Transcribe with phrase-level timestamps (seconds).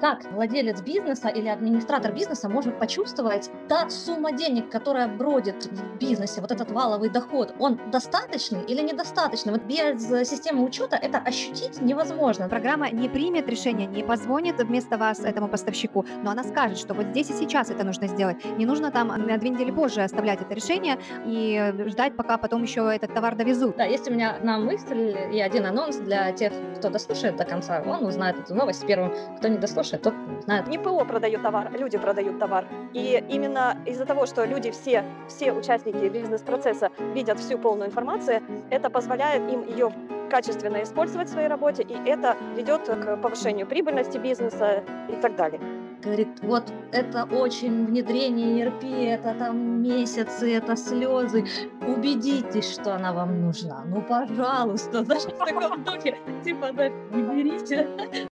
[0.00, 6.40] Как владелец бизнеса или администратор бизнеса может почувствовать, та сумма денег, которая бродит в бизнесе,
[6.40, 9.54] вот этот валовый доход, он достаточный или недостаточный?
[9.54, 12.48] Вот без системы учета это ощутить невозможно.
[12.48, 17.06] Программа не примет решение, не позвонит вместо вас этому поставщику, но она скажет, что вот
[17.06, 18.44] здесь и сейчас это нужно сделать.
[18.56, 22.88] Не нужно там на две недели позже оставлять это решение и ждать, пока потом еще
[22.94, 23.76] этот товар довезут.
[23.76, 27.82] Да, есть у меня на мысль и один анонс для тех, кто дослушает до конца,
[27.84, 30.14] он узнает эту новость первым, кто не дослушает слушает, тот
[30.44, 30.68] знает.
[30.68, 32.66] Не ПО продает товар, люди продают товар.
[32.92, 38.90] И именно из-за того, что люди все, все участники бизнес-процесса видят всю полную информацию, это
[38.90, 39.92] позволяет им ее
[40.30, 45.60] качественно использовать в своей работе, и это ведет к повышению прибыльности бизнеса и так далее.
[46.02, 46.62] Говорит, вот
[46.92, 51.44] это очень внедрение ERP, это там месяцы, это слезы.
[51.86, 53.82] Убедитесь, что она вам нужна.
[53.86, 58.27] Ну, пожалуйста, знаешь, в таком духе, типа, да, не берите.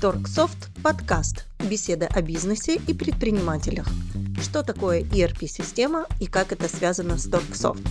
[0.00, 1.48] Торксофт подкаст.
[1.68, 3.88] Беседа о бизнесе и предпринимателях.
[4.40, 7.82] Что такое ERP-система и как это связано с Торксофт?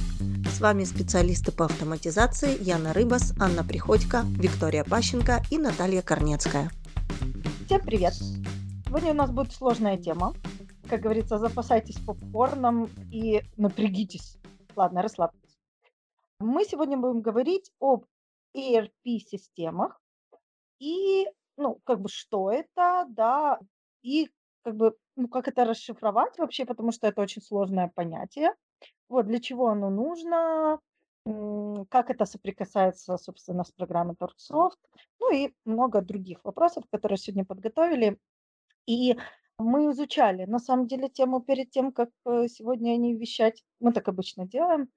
[0.50, 6.72] С вами специалисты по автоматизации Яна Рыбас, Анна Приходько, Виктория Пащенко и Наталья Корнецкая.
[7.66, 8.14] Всем привет!
[8.86, 10.34] Сегодня у нас будет сложная тема.
[10.90, 14.38] Как говорится, запасайтесь попкорном и напрягитесь.
[14.78, 15.58] Ладно, расслабьтесь.
[16.40, 18.06] Мы сегодня будем говорить об
[18.56, 20.00] ERP-системах
[20.80, 21.26] и
[21.58, 23.60] ну, как бы, что это, да,
[24.02, 24.30] и
[24.64, 28.54] как бы, ну, как это расшифровать вообще, потому что это очень сложное понятие.
[29.10, 30.80] Вот для чего оно нужно,
[31.90, 34.80] как это соприкасается, собственно, с программой Торксофт,
[35.20, 38.18] ну и много других вопросов, которые сегодня подготовили.
[38.86, 39.18] И
[39.58, 43.64] мы изучали, на самом деле, тему перед тем, как э, сегодня о ней вещать.
[43.80, 44.90] Мы так обычно делаем.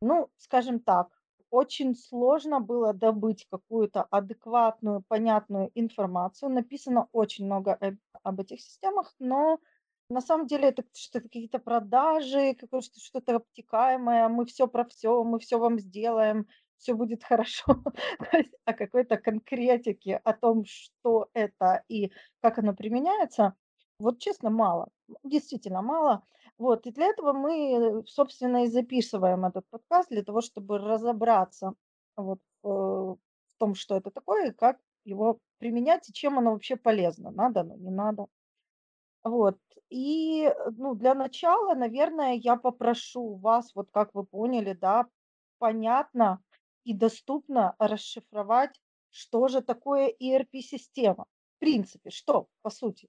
[0.00, 1.08] Ну, скажем так,
[1.50, 6.50] очень сложно было добыть какую-то адекватную, понятную информацию.
[6.50, 9.58] Написано очень много об, об этих системах, но
[10.08, 15.38] на самом деле это что-то какие-то продажи, какое-то что-то обтекаемое, мы все про все, мы
[15.38, 16.46] все вам сделаем,
[16.78, 17.82] все будет хорошо.
[18.64, 23.54] О какой-то конкретике, о том, что это и как оно применяется,
[23.98, 24.90] вот честно, мало.
[25.24, 26.22] Действительно мало.
[26.58, 31.74] Вот, и для этого мы, собственно, и записываем этот подкаст для того, чтобы разобраться
[32.16, 33.18] вот э, в
[33.58, 37.30] том, что это такое, и как его применять, и чем оно вообще полезно.
[37.30, 38.26] Надо оно, не надо.
[39.22, 39.58] Вот.
[39.90, 45.06] И, ну, для начала, наверное, я попрошу вас, вот как вы поняли, да,
[45.58, 46.42] понятно
[46.84, 48.80] и доступно расшифровать,
[49.10, 51.26] что же такое ERP-система.
[51.56, 53.08] В принципе, что, по сути?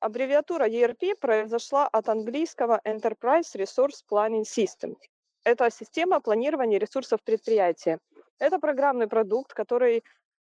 [0.00, 4.96] Аббревиатура ERP произошла от английского Enterprise Resource Planning System.
[5.44, 7.98] Это система планирования ресурсов предприятия.
[8.38, 10.02] Это программный продукт, который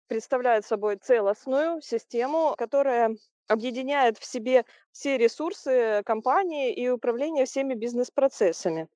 [0.07, 3.15] представляет собой целостную систему, которая
[3.47, 8.87] объединяет в себе все ресурсы компании и управление всеми бизнес-процессами.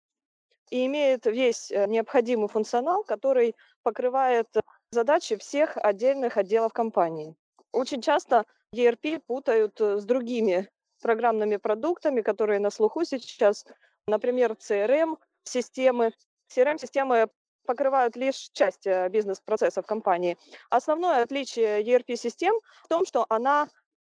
[0.69, 4.47] И имеет весь э, необходимый функционал, который покрывает
[4.91, 7.35] задачи всех отдельных отделов компании.
[7.71, 10.69] Очень часто ERP путают э, с другими
[11.01, 13.66] программными продуктами, которые на слуху сейчас,
[14.07, 16.13] например, CRM-системы.
[16.50, 17.28] CRM-системы
[17.66, 20.38] покрывают лишь часть э, бизнес-процессов компании.
[20.69, 23.69] Основное отличие ERP-систем в том, что она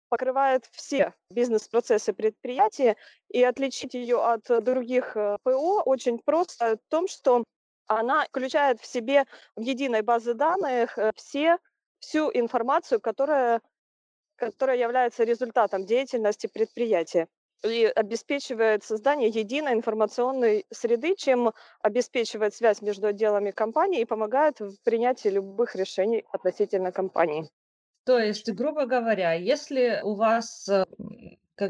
[0.09, 2.97] покрывает все бизнес-процессы предприятия,
[3.29, 7.43] и отличить ее от других э, ПО очень просто в том, что
[7.87, 11.57] она включает в себе в единой базе данных все,
[11.99, 13.61] всю информацию, которая
[14.41, 17.27] которая является результатом деятельности предприятия
[17.63, 21.51] и обеспечивает создание единой информационной среды, чем
[21.83, 27.51] обеспечивает связь между отделами компании и помогает в принятии любых решений относительно компании.
[28.03, 30.85] То есть, грубо говоря, если у вас э,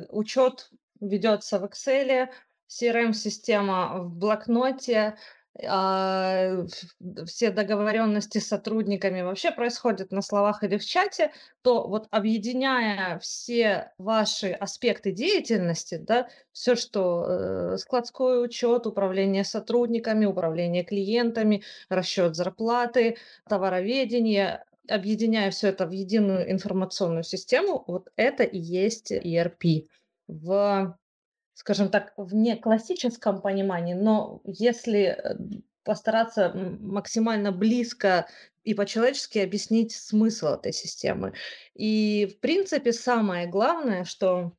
[0.10, 0.70] учет
[1.02, 2.30] ведется в Excel,
[2.70, 5.18] CRM-система в блокноте,
[5.68, 6.66] а,
[7.26, 11.32] все договоренности с сотрудниками вообще происходят на словах или в чате,
[11.62, 20.26] то вот объединяя все ваши аспекты деятельности, да, все, что э, складской учет, управление сотрудниками,
[20.26, 23.18] управление клиентами, расчет зарплаты,
[23.50, 29.88] товароведение, объединяя все это в единую информационную систему, вот это и есть ERP.
[30.28, 30.98] В
[31.54, 35.36] скажем так, в не классическом понимании, но если э,
[35.84, 38.28] постараться максимально близко
[38.64, 41.34] и по-человечески объяснить смысл этой системы.
[41.74, 44.54] И, в принципе, самое главное, что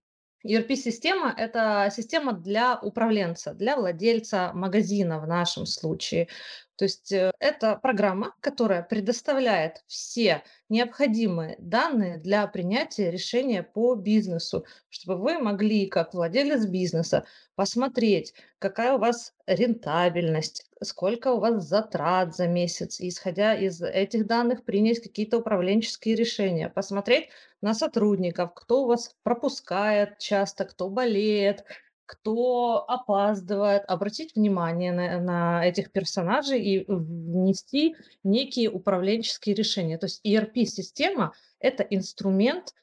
[0.44, 6.28] ERP-система– это система для управленца, для владельца магазина в нашем случае.
[6.76, 14.64] То есть э, это программа, которая предоставляет все необходимые данные для принятия решения по бизнесу,
[14.88, 17.24] чтобы вы могли, как владелец бизнеса,
[17.54, 24.26] посмотреть, какая у вас рентабельность, сколько у вас затрат за месяц, и исходя из этих
[24.26, 27.28] данных принять какие-то управленческие решения, посмотреть
[27.60, 31.64] на сотрудников, кто у вас пропускает часто, кто болеет,
[32.12, 39.96] кто опаздывает, обратить внимание на, на этих персонажей и внести некие управленческие решения.
[39.96, 42.74] То есть ERP-система– это инструмент,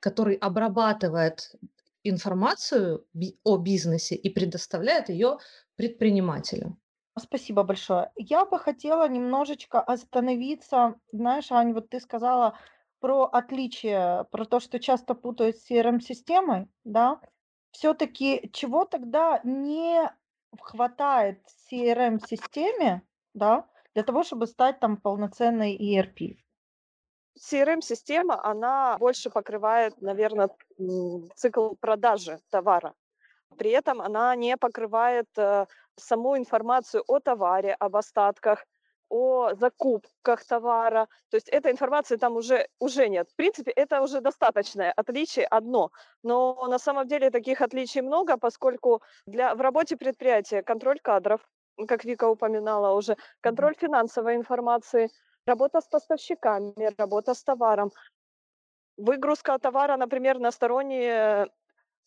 [0.00, 1.54] который обрабатывает
[2.02, 3.04] информацию
[3.44, 5.36] о бизнесе и предоставляет ее
[5.76, 6.78] предпринимателю.
[7.18, 8.10] Спасибо большое.
[8.16, 10.94] Я бы хотела немножечко остановиться.
[11.12, 12.56] Знаешь, Аня, вот ты сказала
[13.00, 17.20] про отличие, про то, что часто путают с CRM-системой, да?
[17.78, 20.12] Все-таки чего тогда не
[20.60, 23.02] хватает в CRM-системе,
[23.34, 26.38] да, для того, чтобы стать там полноценной ERP?
[27.38, 30.50] CRM-система, она больше покрывает, наверное,
[31.36, 32.94] цикл продажи товара.
[33.56, 38.66] При этом она не покрывает э, саму информацию о товаре, об остатках,
[39.08, 41.08] о закупках товара.
[41.30, 43.28] То есть этой информации там уже, уже нет.
[43.30, 45.90] В принципе, это уже достаточное отличие одно.
[46.22, 51.40] Но на самом деле таких отличий много, поскольку для, в работе предприятия контроль кадров,
[51.86, 55.10] как Вика упоминала уже, контроль финансовой информации,
[55.46, 57.90] работа с поставщиками, работа с товаром,
[58.96, 61.48] выгрузка товара, например, на сторонние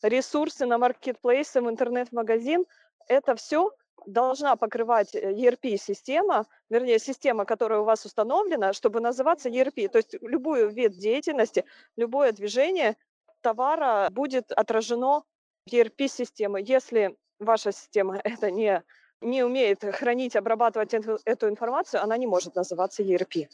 [0.04, 2.66] ресурсы, на маркетплейсы, в интернет-магазин,
[3.08, 3.72] это все
[4.06, 9.90] должна покрывать ERP-система, вернее, система, которая у вас установлена, чтобы называться ERP.
[9.90, 11.66] То есть любой вид деятельности,
[11.98, 12.98] любое движение
[13.42, 15.24] товара будет отражено
[15.66, 16.62] в ERP-системы.
[16.62, 18.84] Если ваша система это не,
[19.22, 23.48] не умеет хранить, обрабатывать эту, эту информацию, она не может называться ERP.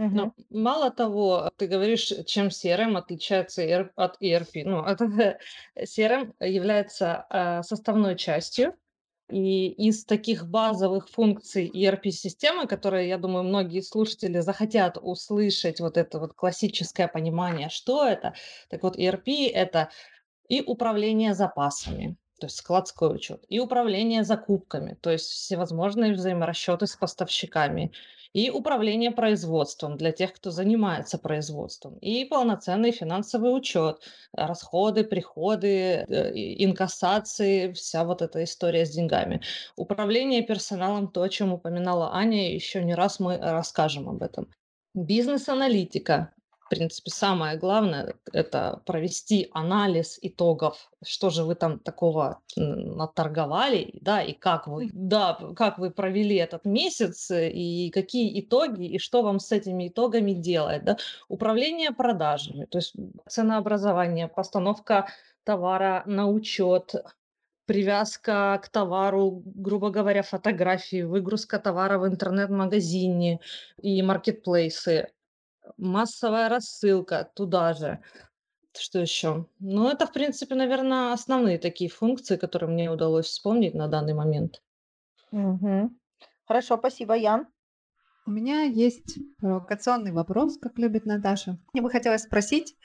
[0.00, 4.62] Но мало того, ты говоришь, чем CRM отличается от ERP.
[4.64, 5.38] Ну, это
[5.76, 8.76] CRM является э, составной частью
[9.30, 16.18] и из таких базовых функций ERP-системы, которые, я думаю, многие слушатели захотят услышать вот это
[16.18, 18.34] вот классическое понимание, что это.
[18.70, 19.90] Так вот, ERP– это
[20.48, 26.96] и управление запасами, то есть складской учет, и управление закупками, то есть всевозможные взаиморасчеты с
[26.96, 27.92] поставщиками,
[28.32, 34.02] и управление производством для тех, кто занимается производством, и полноценный финансовый учет,
[34.32, 39.40] расходы, приходы, э, инкассации, вся вот эта история с деньгами.
[39.76, 44.48] Управление персоналом, то, о чем упоминала Аня, еще не раз мы расскажем об этом.
[44.94, 46.32] Бизнес-аналитика,
[46.68, 54.22] в принципе, самое главное– это провести анализ итогов, что же вы там такого наторговали, да,
[54.22, 59.22] и как вы, да, как вы провели этот месяц, э, и какие итоги, и что
[59.22, 60.98] вам с этими итогами делать, да.
[61.28, 62.92] Управление продажами, то есть
[63.26, 65.08] ценообразование, постановка
[65.44, 66.96] товара на учет,
[67.64, 73.40] привязка к товару, грубо говоря, фотографии, выгрузка товара в интернет-магазине
[73.80, 75.08] и маркетплейсы,
[75.76, 78.02] массовая рассылка туда же.
[78.76, 79.46] Что еще?
[79.58, 84.62] Ну, это, в принципе, наверное, основные такие функции, которые мне удалось вспомнить на данный момент.
[85.32, 85.98] Мгм.
[86.46, 87.46] Хорошо, спасибо, Ян.
[88.26, 91.58] У меня есть провокационный вопрос, как любит Наташа.
[91.72, 92.76] Мне бы хотелось спросить,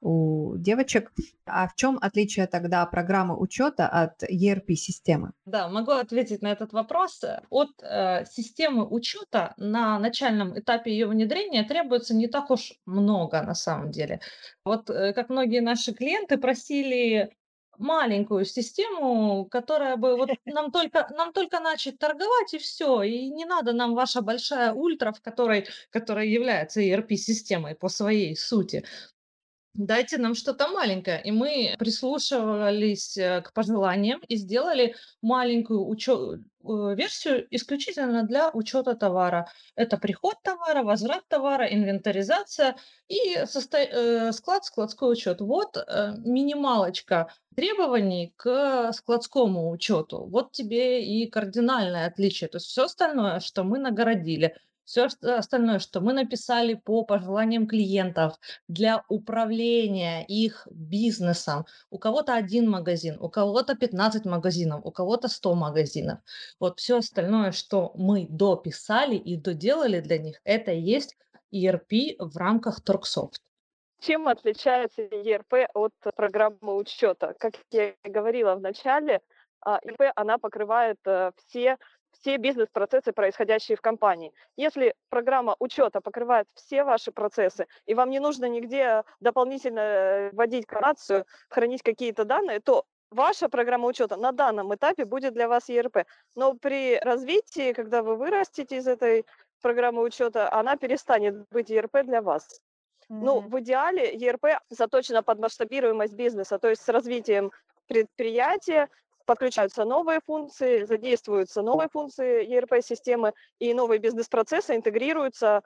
[0.00, 1.12] у девочек.
[1.46, 5.32] А в чем отличие тогда программы учета от ERP-системы?
[5.44, 7.22] Да, могу ответить на этот вопрос.
[7.50, 13.54] От э, системы учета на начальном этапе ее внедрения требуется не так уж много на
[13.54, 14.20] самом деле.
[14.64, 17.34] Вот э, как многие наши клиенты просили
[17.80, 23.44] маленькую систему, которая бы вот нам только, нам только начать торговать и все, и не
[23.44, 28.84] надо нам ваша большая ультра, в которой, которая является ERP-системой по своей сути.
[29.74, 31.22] Дайте нам что-то маленькое.
[31.24, 38.94] И мы прислушивались э, к пожеланиям и сделали маленькую учё- э, версию исключительно для учета
[38.96, 39.46] товара.
[39.76, 42.76] Это приход товара, возврат товара, инвентаризация
[43.08, 45.40] и состо- э, склад, складской учет.
[45.40, 45.76] Вот
[46.24, 50.26] минималочка требований к складскому учету.
[50.26, 52.48] Вот тебе и кардинальное отличие.
[52.48, 54.56] То есть все остальное, что мы нагородили–
[54.90, 58.34] все остальное, что мы написали по пожеланиям клиентов
[58.66, 61.64] для управления их бизнесом.
[61.90, 66.18] У кого-то один магазин, у кого-то 15 магазинов, у кого-то 100 магазинов.
[66.58, 71.16] Вот все остальное, что мы дописали и доделали для них, это и есть
[71.54, 73.40] ERP в рамках Торксофт.
[74.00, 77.36] Чем отличается ERP от программы учета?
[77.38, 79.20] Как я говорила в начале,
[79.64, 81.76] ERP, она покрывает э, все
[82.12, 84.32] все бизнес-процессы, происходящие в компании.
[84.56, 90.66] Если программа учета покрывает все ваши процессы, и вам не нужно нигде дополнительно э, вводить
[90.66, 96.04] коррекцию, хранить какие-то данные, то ваша программа учета на данном этапе будет для вас ERP.
[96.34, 99.24] Но при развитии, когда вы вырастете из этой
[99.62, 102.60] программы учета, она перестанет быть ERP для вас.
[103.08, 107.50] Ну, в идеале ERP заточена под масштабируемость бизнеса, то есть с развитием
[107.88, 108.88] предприятия
[109.30, 115.62] подключаются новые функции, задействуются новые функции ERP-системы, и новые бизнес-процессы интегрируются,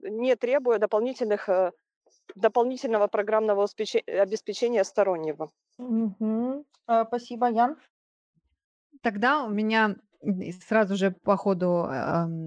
[0.00, 1.72] не требуя дополнительных, э,
[2.34, 3.68] дополнительного программного
[4.06, 5.50] обеспечения стороннего.
[6.86, 7.76] А, Спасибо, Ян.
[9.02, 9.96] Тогда у меня
[10.66, 11.86] сразу же по ходу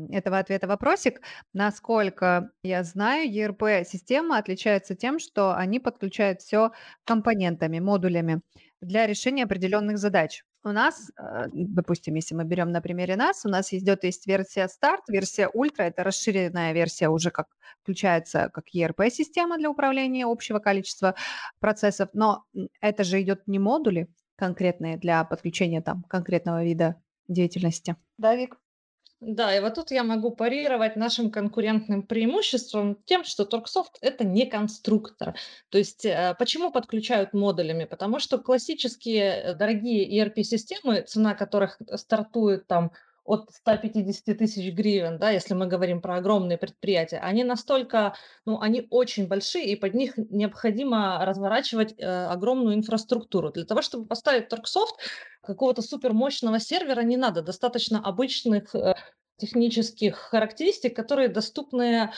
[0.10, 1.22] этого ответа вопросик.
[1.54, 6.72] Насколько я знаю, ERP-система отличается тем, что они подключают все
[7.04, 8.42] компонентами, модулями
[8.82, 10.44] для решения определенных задач.
[10.66, 14.68] У нас, э, допустим, если мы берем на примере нас, у нас идет есть версия
[14.68, 17.48] старт, версия ультра, это расширенная версия уже как
[17.84, 21.14] включается как ERP-система для управления общего количества
[21.60, 22.46] процессов, но
[22.82, 26.96] это же идет не модули конкретные для подключения там конкретного вида
[27.28, 27.96] деятельности.
[28.18, 28.58] Да, Вик?
[29.22, 34.46] Да, и вот тут я могу парировать нашим конкурентным преимуществом тем, что Торксофт– это не
[34.46, 35.36] конструктор.
[35.70, 37.86] То есть э, почему подключают модулями?
[37.86, 42.92] Потому что классические э, дорогие ERP-системы, цена которых стартует там
[43.26, 48.16] от 150 тысяч гривен, да, если мы говорим про огромные предприятия, они настолько,
[48.46, 53.52] ну, они очень большие, и под них необходимо разворачивать э, огромную инфраструктуру.
[53.52, 54.96] Для того, чтобы поставить Торксофт,
[55.42, 58.96] какого-то супермощного сервера не надо, достаточно обычных э,
[59.38, 62.12] технических характеристик, которые доступны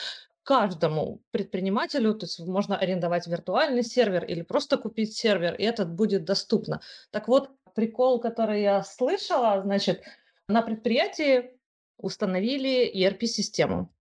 [0.44, 6.26] каждому предпринимателю, то есть можно арендовать виртуальный сервер или просто купить сервер, и этот будет
[6.26, 6.82] доступно.
[7.12, 10.04] Так вот, прикол, который я слышала, значит,
[10.48, 11.52] на предприятии
[11.98, 13.94] установили ERP-систему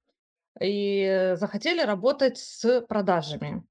[0.60, 3.64] и захотели работать с продажами.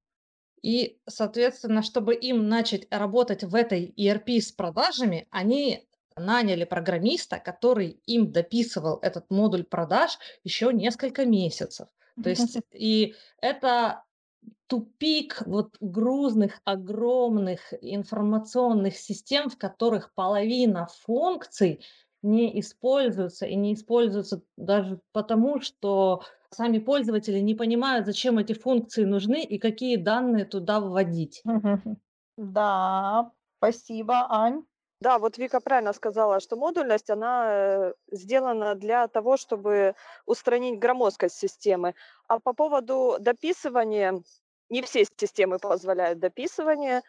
[0.62, 8.00] И, соответственно, чтобы им начать работать в этой ERP с продажами, они наняли программиста, который
[8.06, 11.88] им дописывал этот модуль продаж еще несколько месяцев.
[12.22, 14.04] То есть, и это
[14.66, 21.84] тупик вот грузных, огромных информационных систем, в которых половина функций
[22.26, 29.04] не используются и не используются даже потому, что сами пользователи не понимают, зачем эти функции
[29.04, 31.42] нужны и какие данные туда вводить.
[32.36, 34.64] Да, спасибо, Ань.
[35.00, 41.36] Да, вот Вика правильно сказала, что модульность, она э, сделана для того, чтобы устранить громоздкость
[41.36, 41.94] системы.
[42.28, 44.22] А по поводу дописывания,
[44.70, 47.02] не все системы позволяют дописывание,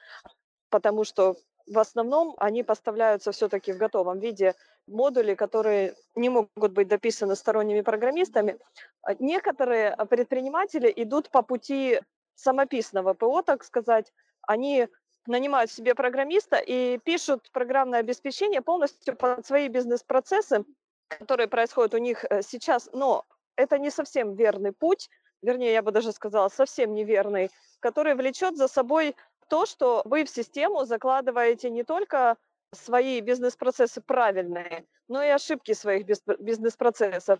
[0.69, 1.35] потому что
[1.67, 4.55] в основном они поставляются все-таки в готовом виде
[4.87, 8.57] модули, которые не могут быть дописаны сторонними программистами.
[9.01, 11.99] А некоторые предприниматели идут по пути
[12.35, 14.13] самописного ПО, так сказать.
[14.41, 14.87] Они
[15.25, 20.63] нанимают себе программиста и пишут программное обеспечение полностью под свои бизнес-процессы,
[21.09, 22.89] которые происходят у них э, сейчас.
[22.93, 23.25] Но
[23.55, 25.09] это не совсем верный путь,
[25.41, 29.15] вернее, я бы даже сказала, совсем неверный, который влечет за собой
[29.49, 32.37] то, что вы в систему закладываете не только
[32.73, 37.39] свои бизнес-процессы правильные, но и ошибки своих бизнес-процессов.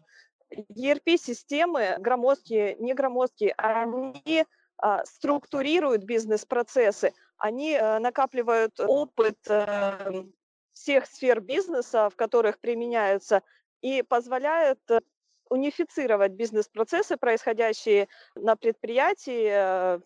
[0.49, 4.45] ERP-системы, громоздкие, не громоздкие, они
[4.77, 10.23] а, структурируют бизнес-процессы, они а, накапливают опыт а,
[10.71, 13.41] всех сфер бизнеса, в которых применяются,
[13.81, 15.01] и позволяют э,
[15.49, 19.47] унифицировать бизнес-процессы, происходящие на предприятии.
[19.49, 19.99] Э,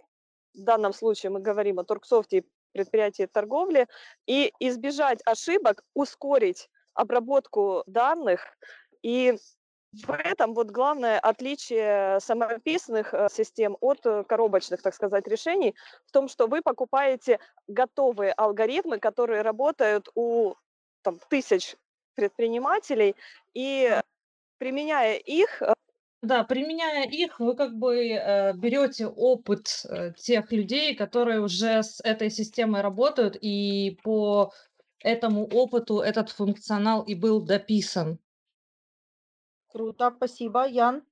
[0.53, 3.87] в данном случае мы говорим о Торксофте предприятии торговли,
[4.27, 8.45] и избежать ошибок, ускорить обработку данных.
[9.01, 9.37] И
[9.93, 15.75] в этом вот главное отличие самописных э, систем от э, коробочных, так сказать, решений,
[16.05, 20.53] в том, что вы покупаете готовые алгоритмы, которые работают у
[21.01, 21.75] там, тысяч
[22.15, 23.15] предпринимателей,
[23.53, 23.99] и
[24.59, 25.73] применяя их, э,
[26.21, 31.99] да, применяя их, вы как бы э, берете опыт э, тех людей, которые уже с
[32.03, 34.53] этой системой работают, и по
[34.99, 38.19] этому опыту этот функционал и был дописан.
[39.67, 41.03] Круто, спасибо, Ян.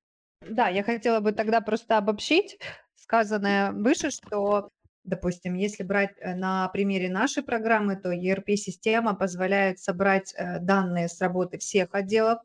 [0.42, 2.60] Да, я хотела бы тогда просто обобщить
[2.96, 4.70] сказанное выше, что,
[5.04, 11.20] допустим, если брать э, на примере нашей программы, то ERP-система позволяет собрать э, данные с
[11.20, 12.40] работы всех отделов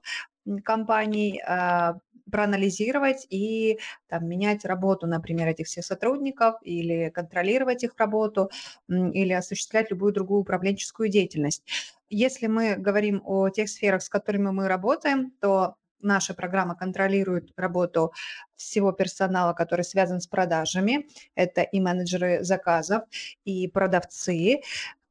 [0.62, 1.94] компаний, а,
[2.30, 3.78] проанализировать и
[4.08, 8.50] там, менять работу, например, этих всех сотрудников или контролировать их работу
[8.88, 11.64] или осуществлять любую другую управленческую деятельность.
[12.10, 18.12] Если мы говорим о тех сферах, с которыми мы работаем, то наша программа контролирует работу
[18.56, 21.06] всего персонала, который связан с продажами.
[21.34, 23.04] Это и менеджеры заказов,
[23.44, 24.60] и продавцы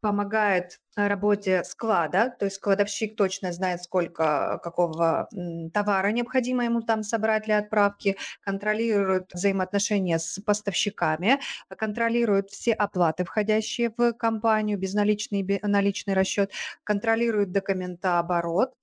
[0.03, 5.29] помогает работе склада, то есть складовщик точно знает, сколько какого
[5.73, 11.39] товара необходимо ему там собрать для отправки, контролирует взаимоотношения с поставщиками,
[11.77, 16.51] контролирует все оплаты, входящие в компанию, безналичный наличный расчет,
[16.83, 18.73] контролирует документооборот,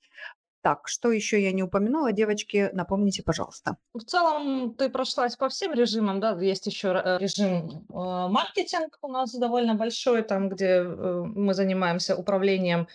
[0.62, 3.76] так, что еще я не упомянула, девочки, напомните, пожалуйста.
[3.94, 9.08] В целом ты прошлась по всем режимам, да, есть еще э, режим э, маркетинг у
[9.08, 12.88] нас довольно большой, там, где э, мы занимаемся управлением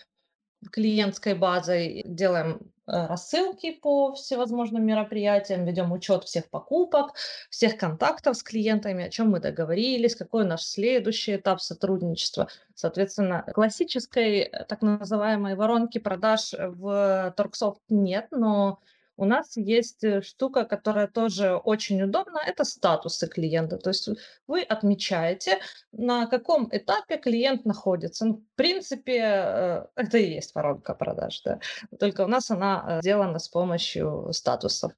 [0.70, 7.14] клиентской базой, делаем рассылки по всевозможным мероприятиям, ведем учет всех покупок,
[7.50, 12.48] всех контактов с клиентами, о чем мы договорились, какой наш следующий этап сотрудничества.
[12.74, 18.80] Соответственно, классической э, так называемой воронки продаж в Торксофт нет, но
[19.16, 23.78] у нас есть э, штука, которая тоже очень удобна, это статусы клиента.
[23.78, 24.08] То есть
[24.46, 25.58] вы отмечаете,
[25.92, 28.26] на каком этапе клиент находится.
[28.26, 31.60] Ну, в принципе, э, это и есть воронка продаж, да.
[31.98, 34.92] Только у нас она э, сделана с помощью статусов.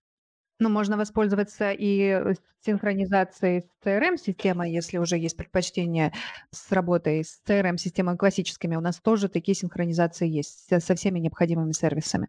[0.61, 2.35] Но можно воспользоваться и
[2.67, 6.13] синхронизацией с CRM-системой, если уже есть предпочтение
[6.51, 8.75] с работой с CRM-системой классическими.
[8.75, 12.29] У нас тоже такие синхронизации есть со всеми необходимыми сервисами.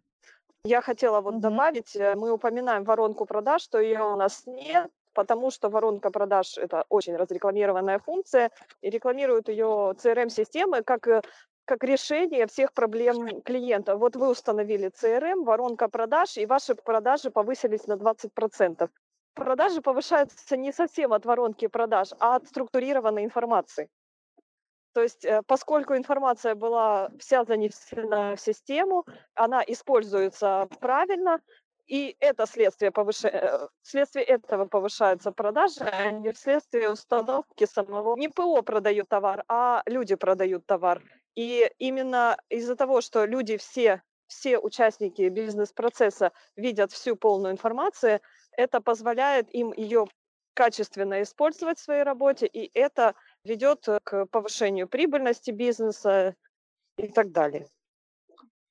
[0.64, 1.40] Я хотела вот Мгм.
[1.40, 6.58] добавить, э, мы упоминаем воронку продаж, что ее у нас нет, потому что воронка продаж–
[6.58, 8.50] это очень разрекламированная функция,
[8.82, 11.22] и рекламируют ее CRM-системы как, э,
[11.64, 13.96] как решение всех проблем клиента.
[13.96, 18.90] Вот вы установили CRM, воронка продаж, и ваши продажи повысились на 20%.
[19.34, 23.88] Продажи повышаются не совсем от воронки продаж, а от структурированной информации.
[24.92, 29.04] То есть, э, поскольку информация была вся занесена в систему,
[29.34, 31.40] она используется правильно,
[31.86, 33.24] и это следствие, повыш...
[33.24, 38.16] Э, следствие этого повышаются продажи, а не вследствие установки самого.
[38.16, 41.02] Не ПО продают товар, а люди продают товар.
[41.34, 48.20] И именно из-за того, что люди все, все участники бизнес-процесса видят всю полную информацию,
[48.56, 50.06] это позволяет им ее
[50.54, 56.34] качественно использовать в своей работе, и это ведет э, к повышению прибыльности бизнеса
[56.96, 57.68] и так далее.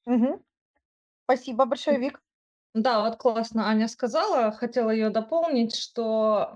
[0.05, 0.41] Мгм.
[1.25, 2.21] Спасибо большое, Вик.
[2.73, 6.53] Да, вот классно Аня сказала, хотела ее дополнить, что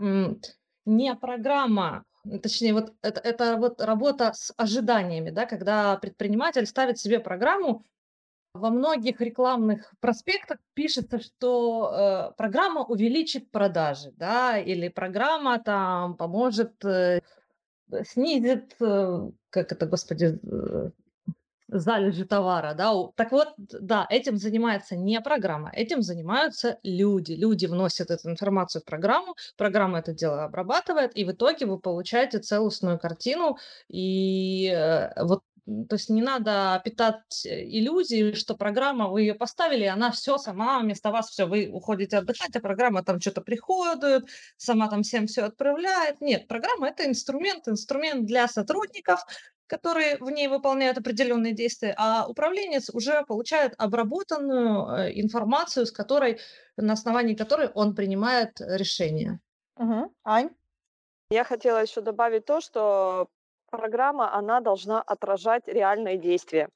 [0.86, 2.06] не программа,
[2.42, 7.84] точнее, вот это, это вот работа с ожиданиями, да, когда предприниматель ставит себе программу,
[8.54, 16.86] во многих рекламных проспектах пишется, что э, программа увеличит продажи, да, или программа там поможет
[16.86, 17.22] э,
[18.06, 20.90] снизит, э, как это, господи, э,
[21.74, 22.94] залежи товара, да.
[23.16, 27.34] Так вот, да, этим занимается не программа, этим занимаются люди.
[27.34, 32.40] Люди вносят эту информацию в программу, программа это дело обрабатывает, и в итоге вы получаете
[32.40, 33.58] целостную картину.
[33.90, 40.12] И э, вот то есть не надо питать иллюзии, что программа, вы ее поставили, она
[40.12, 44.26] все сама вместо вас, все, вы уходите отдыхать, а программа там что-то приходит,
[44.58, 46.20] сама там всем все отправляет.
[46.20, 49.22] Нет, программа это инструмент, инструмент для сотрудников,
[49.68, 56.40] которые в ней выполняют определенные действия, а управленец уже получает обработанную э, информацию, с которой,
[56.78, 59.40] на основании которой он принимает решение.
[59.78, 60.14] Угу.
[60.24, 60.50] Ань?
[61.30, 63.28] Я хотела еще добавить то, что
[63.72, 66.70] программа, она должна отражать реальные действия.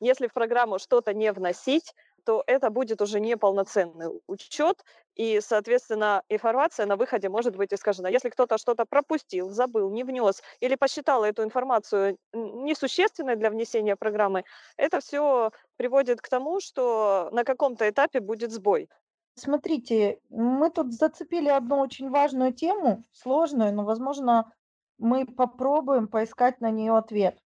[0.00, 1.94] Если в программу что-то не вносить,
[2.24, 8.08] то это будет уже неполноценный учет, и, соответственно, информация на выходе может быть искажена.
[8.08, 14.44] Если кто-то что-то пропустил, забыл, не внес или посчитал эту информацию несущественной для внесения программы,
[14.76, 18.88] это все приводит к тому, что на каком-то этапе будет сбой.
[19.34, 24.52] Смотрите, мы тут зацепили одну очень важную тему, сложную, но, возможно,
[24.98, 27.38] мы попробуем поискать на нее ответ.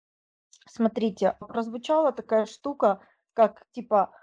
[0.66, 3.00] Смотрите, прозвучала такая штука,
[3.34, 4.14] как типа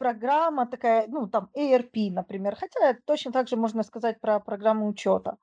[0.00, 5.36] программа такая, ну там ERP, например, хотя точно так же можно сказать про программу учета.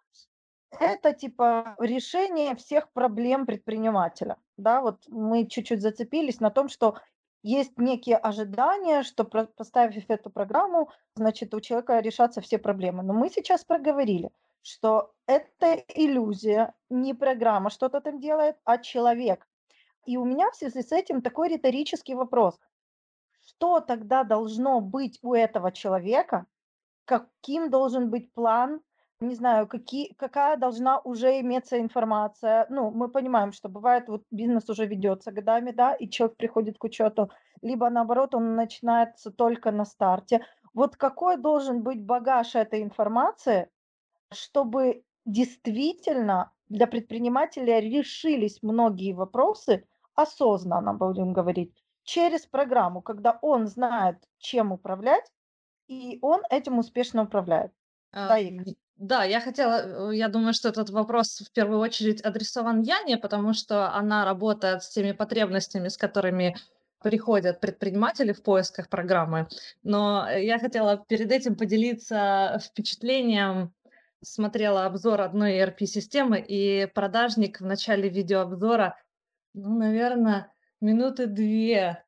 [0.80, 4.36] Это типа решение всех проблем предпринимателя.
[4.58, 6.96] Да, вот мы чуть-чуть зацепились на том, что
[7.43, 13.04] есть некие ожидания, что поставив эту программу, значит, у человека решатся все проблемы.
[13.04, 14.32] Но мы сейчас проговорили,
[14.63, 19.48] что это иллюзия, не программа что-то там делает, а человек.
[20.08, 22.60] И у меня в связи с этим такой риторический вопрос.
[23.48, 26.46] Что тогда должно быть у этого человека,
[27.06, 28.82] каким должен быть план,
[29.22, 32.68] не знаю, какие, какая должна уже иметься информация.
[32.70, 36.84] Ну, мы понимаем, что бывает, вот бизнес уже ведется годами, да, и человек приходит к
[36.84, 37.32] учету,
[37.62, 40.46] либо наоборот, он начинается только на старте.
[40.74, 43.70] Вот какой должен быть багаж этой информации,
[44.32, 51.74] чтобы действительно для предпринимателя решились многие вопросы осознанно, будем говорить,
[52.08, 55.26] через программу, когда он знает, чем управлять,
[55.88, 57.72] и он этим успешно управляет.
[58.13, 58.76] А, Да, Игорь?
[58.96, 63.54] Да, я хотела, э, я думаю, что этот вопрос в первую очередь адресован Яне, потому
[63.54, 66.56] что она работает с теми потребностями, с которыми
[67.04, 69.48] приходят предприниматели в поисках программы.
[69.84, 73.74] Но я хотела перед этим поделиться впечатлением.
[74.24, 78.98] Смотрела обзор одной ERP-системы, и продажник в начале видеообзора,
[79.54, 82.04] ну, наверное, минуты две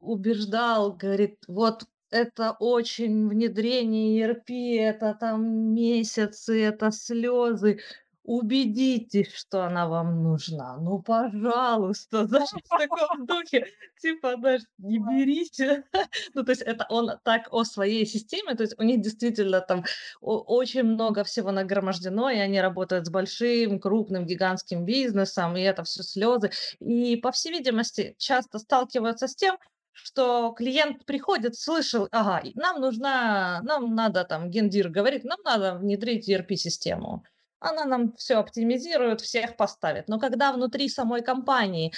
[0.00, 7.80] убеждал, говорит, вот это очень внедрение ERP, это там месяцы, это слезы.
[8.24, 10.76] Убедитесь, что она вам нужна.
[10.76, 13.66] Ну, пожалуйста, знаешь, в таком духе.
[14.00, 15.84] Типа, знаешь, не берите.
[16.34, 19.84] Ну, то есть это он так о своей системе, то есть у них действительно там
[20.20, 26.02] очень много всего нагромождено, и они работают с большим, крупным, гигантским бизнесом, и это все
[26.02, 26.50] слезы.
[26.80, 29.56] И, по всей видимости, часто сталкиваются с тем,
[29.92, 36.28] что клиент приходит, слышал, ага, нам нужна, нам надо там, гендир говорит, нам надо внедрить
[36.28, 37.24] ERP-систему.
[37.60, 40.08] Она нам все оптимизирует, всех поставит.
[40.08, 41.92] Но когда внутри самой компании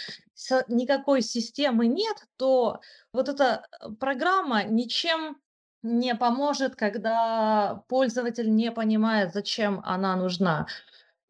[0.69, 2.81] никакой системы нет, то
[3.13, 5.37] вот эта э, программа ничем
[5.83, 10.67] не поможет, когда пользователь не понимает, зачем она нужна.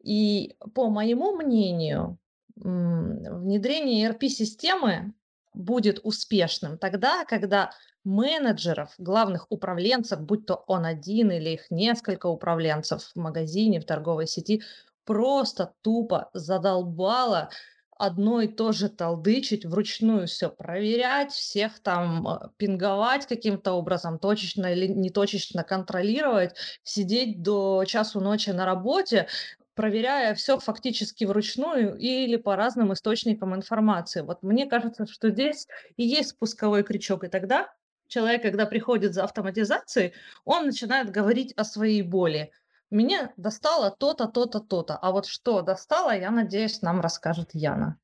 [0.03, 2.17] И по моему мнению,
[2.55, 5.13] внедрение ERP-системы
[5.53, 7.71] будет успешным тогда, когда
[8.03, 14.27] менеджеров, главных управленцев, будь то он один или их несколько управленцев в магазине, в торговой
[14.27, 14.61] сети,
[15.05, 17.49] просто тупо задолбало
[17.97, 24.65] одно и то же толдычить, вручную все проверять, всех там э, пинговать каким-то образом, точечно
[24.65, 29.27] или неточечно контролировать, сидеть до часу ночи на работе,
[29.75, 34.21] проверяя все фактически вручную или по разным источникам информации.
[34.21, 37.23] Вот мне кажется, что здесь и есть спусковой крючок.
[37.23, 37.73] И тогда
[38.07, 40.13] человек, когда приходит за автоматизацией,
[40.45, 42.51] он начинает говорить о своей боли.
[42.91, 44.95] Меня достало то-то, то-то, то-то.
[44.97, 47.97] А вот что достало, я надеюсь, нам расскажет Яна.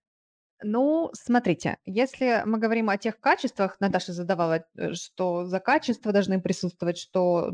[0.62, 6.42] Ну, смотрите, если мы говорим о тех качествах, Наташа задавала, э, что за качества должны
[6.42, 7.52] присутствовать, что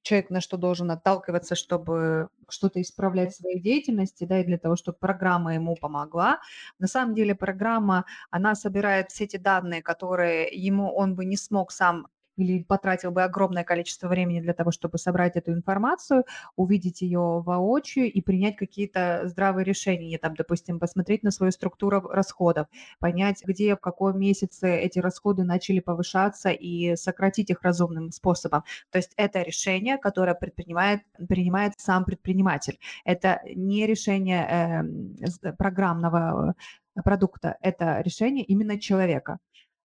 [0.00, 4.76] человек на что должен отталкиваться, чтобы что-то исправлять в своей деятельности, да, и для того,
[4.76, 6.40] чтобы программа ему помогла.
[6.78, 11.72] На самом деле программа, она собирает все эти данные, которые ему он бы не смог
[11.72, 16.24] сам или потратил бы огромное количество времени для того, чтобы собрать эту информацию,
[16.56, 22.66] увидеть ее воочию и принять какие-то здравые решения, там, допустим, посмотреть на свою структуру расходов,
[23.00, 28.64] понять, где, в каком месяце эти расходы начали повышаться и сократить их разумным способом.
[28.90, 32.78] То есть это решение, которое предпринимает, принимает сам предприниматель.
[33.04, 36.54] Это не решение эм, с- программного
[36.96, 39.38] э, продукта, это решение именно человека.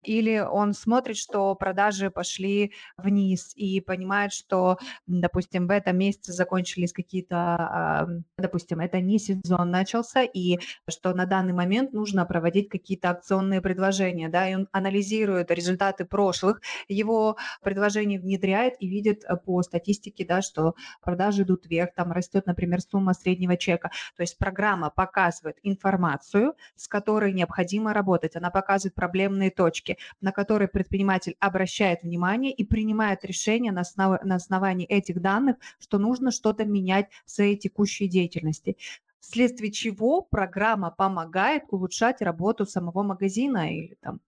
[0.04, 6.94] Или он смотрит, что продажи пошли вниз и понимает, что, допустим, в этом месяце закончились
[6.94, 10.60] какие-то, допустим, это не сезон начался, и
[10.90, 16.62] что на данный момент нужно проводить какие-то акционные предложения, да, и он анализирует результаты прошлых
[16.88, 22.46] его предложений, внедряет и видит э, по статистике, да, что продажи идут вверх, там растет,
[22.46, 23.92] например, сумма среднего чека.
[24.16, 29.89] То есть программа показывает информацию, с которой необходимо работать, она показывает проблемные точки,
[30.22, 35.98] на которые предприниматель обращает внимание и принимает решение на, основ- на основании этих данных, что
[35.98, 38.78] нужно что-то менять в своей текущей деятельности.
[39.20, 44.22] Вследствие чего программа помогает улучшать работу самого магазина или там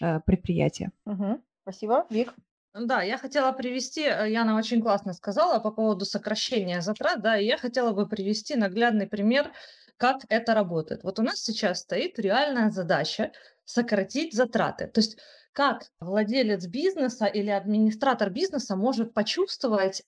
[0.00, 0.92] э, предприятия.
[1.04, 1.42] Мгм.
[1.62, 2.06] Спасибо.
[2.10, 2.34] Вик?
[2.72, 7.44] Да, я хотела привести, э, Яна очень классно сказала по поводу сокращения затрат, да, и
[7.44, 9.50] я хотела бы привести наглядный пример,
[9.96, 11.02] как это работает.
[11.02, 13.32] Вот у нас сейчас стоит реальная задача
[13.70, 14.86] сократить затраты.
[14.88, 15.18] То есть
[15.52, 20.02] как владелец бизнеса или администратор бизнеса может почувствовать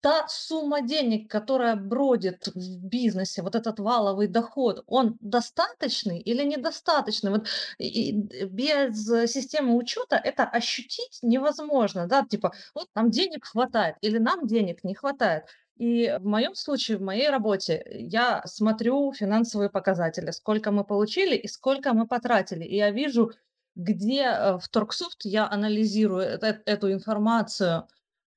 [0.00, 7.32] та сумма денег, которая бродит в бизнесе, вот этот валовый доход, он достаточный или недостаточный?
[7.32, 14.18] Вот и- без системы учета это ощутить невозможно, да, типа, вот нам денег хватает или
[14.18, 15.46] нам денег не хватает.
[15.78, 21.46] И в моем случае, в моей работе, я смотрю финансовые показатели, сколько мы получили и
[21.46, 22.64] сколько мы потратили.
[22.64, 23.32] И я вижу,
[23.76, 27.86] где э, в Торксофт я анализирую эт- эту информацию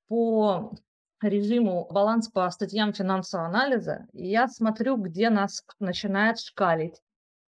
[0.07, 0.71] по
[1.21, 7.01] режиму баланс по статьям финансового анализа, и я смотрю, где нас начинает шкалить.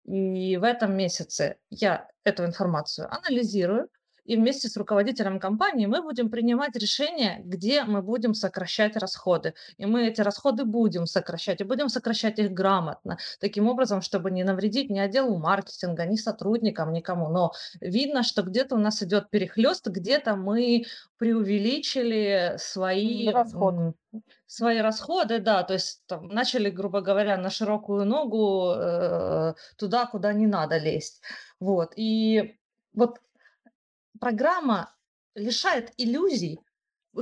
[0.04, 3.88] И в этом месяце я эту информацию анализирую,
[4.24, 9.54] и вместе с руководителем компании мы будем принимать решение, где мы будем сокращать расходы.
[9.78, 14.44] И мы эти расходы будем сокращать, и будем сокращать их грамотно, таким образом, чтобы не
[14.44, 17.28] навредить ни отделу маркетинга, ни сотрудникам, никому.
[17.28, 20.84] Но видно, что где-то у нас идет перехлест, где-то мы
[21.18, 23.94] преувеличили свои Расход.
[24.46, 30.32] свои расходы, да, то есть там, начали, грубо говоря, на широкую ногу э, туда, куда
[30.32, 31.22] не надо лезть.
[31.60, 31.92] Вот.
[31.96, 32.56] И
[32.92, 33.18] вот
[34.22, 34.94] программа
[35.34, 36.60] лишает иллюзий,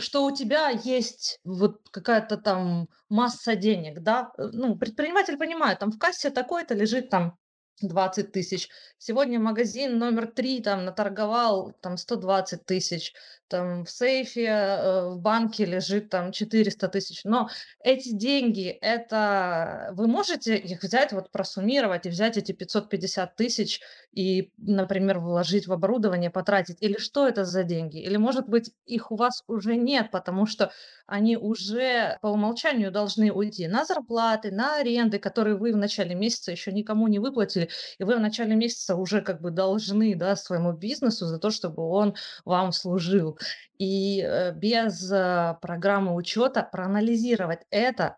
[0.00, 5.92] что у тебя есть вот какая-то там масса денег, да, э, ну, предприниматель понимает, там
[5.92, 7.38] в кассе такой-то лежит там
[7.80, 8.68] 20 тысяч.
[8.98, 13.14] Сегодня магазин номер три там наторговал там 120 тысяч.
[13.48, 17.22] Там в сейфе э, в банке лежит там 400 тысяч.
[17.24, 17.48] Но
[17.82, 23.80] эти деньги, это вы можете их взять, вот просуммировать и взять эти 550 тысяч
[24.12, 26.76] и, например, вложить в оборудование, потратить.
[26.80, 27.98] Или что это за деньги?
[27.98, 30.70] Или, может быть, их у вас уже нет, потому что
[31.06, 36.52] они уже по умолчанию должны уйти на зарплаты, на аренды, которые вы в начале месяца
[36.52, 40.72] еще никому не выплатили, и вы в начале месяца уже как бы должны да, своему
[40.72, 43.38] бизнесу за то, чтобы он вам служил.
[43.78, 48.16] И э, без э, программы учета проанализировать это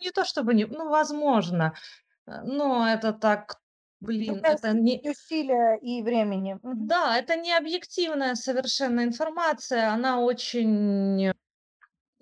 [0.00, 1.74] не то чтобы не, ну, возможно,
[2.26, 3.60] э, но это так,
[4.00, 5.00] блин, это не...
[5.08, 6.58] усилия и времени.
[6.62, 11.32] Да, это не объективная совершенно информация, она очень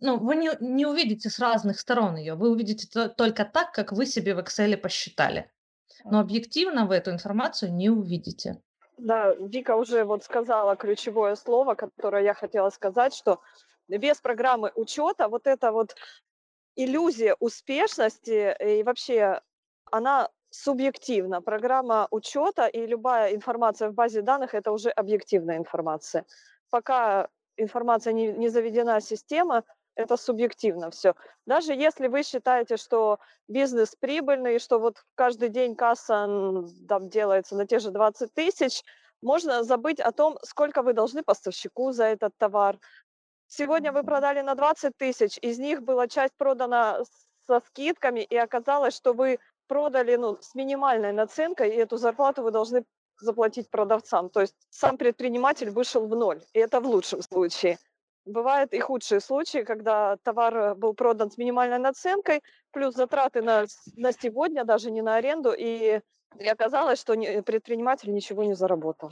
[0.04, 3.92] ну, вы не, не увидите с разных сторон ее, вы увидите то- только так, как
[3.92, 5.50] вы себе в Excel посчитали.
[6.04, 8.60] Но объективно вы эту информацию не увидите.
[8.96, 13.40] Да, Вика уже вот сказала ключевое слово, которое я хотела сказать, что
[13.88, 15.96] без программы учета вот эта вот
[16.76, 19.40] иллюзия успешности и вообще
[19.90, 21.42] она субъективна.
[21.42, 26.24] Программа учета и любая информация в базе данных это уже объективная информация.
[26.70, 29.64] Пока информация не, не заведена система,
[29.96, 31.14] это субъективно все.
[31.46, 36.26] Даже если вы считаете, что бизнес прибыльный, что вот каждый день касса
[36.88, 38.82] там делается на те же 20 тысяч,
[39.22, 42.78] можно забыть о том, сколько вы должны поставщику за этот товар.
[43.46, 47.02] Сегодня вы продали на 20 тысяч, из них была часть продана
[47.46, 52.50] со скидками, и оказалось, что вы продали ну, с минимальной наценкой, и эту зарплату вы
[52.50, 52.84] должны
[53.18, 54.28] заплатить продавцам.
[54.28, 57.78] То есть сам предприниматель вышел в ноль, и это в лучшем случае.
[58.24, 63.66] Бывают и худшие случаи, когда товар э, был продан с минимальной наценкой, плюс затраты на,
[63.96, 66.00] на сегодня, даже не на аренду, и,
[66.38, 69.10] и оказалось, что не, предприниматель ничего не заработал.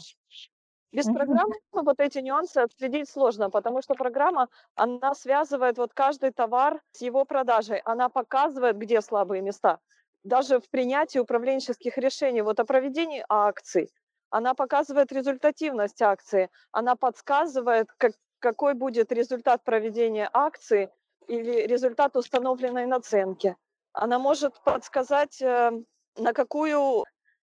[0.92, 6.80] Без программы вот эти нюансы отследить сложно, потому что программа, она связывает вот каждый товар
[6.92, 9.78] с его продажей, она показывает, где слабые места.
[10.22, 13.90] Даже в принятии управленческих решений, вот о проведении акций,
[14.28, 20.90] она показывает результативность акции, она подсказывает, как, какой будет результат проведения акции
[21.28, 23.56] или результат установленной наценки.
[23.92, 25.70] Она может подсказать, э,
[26.18, 27.04] на какую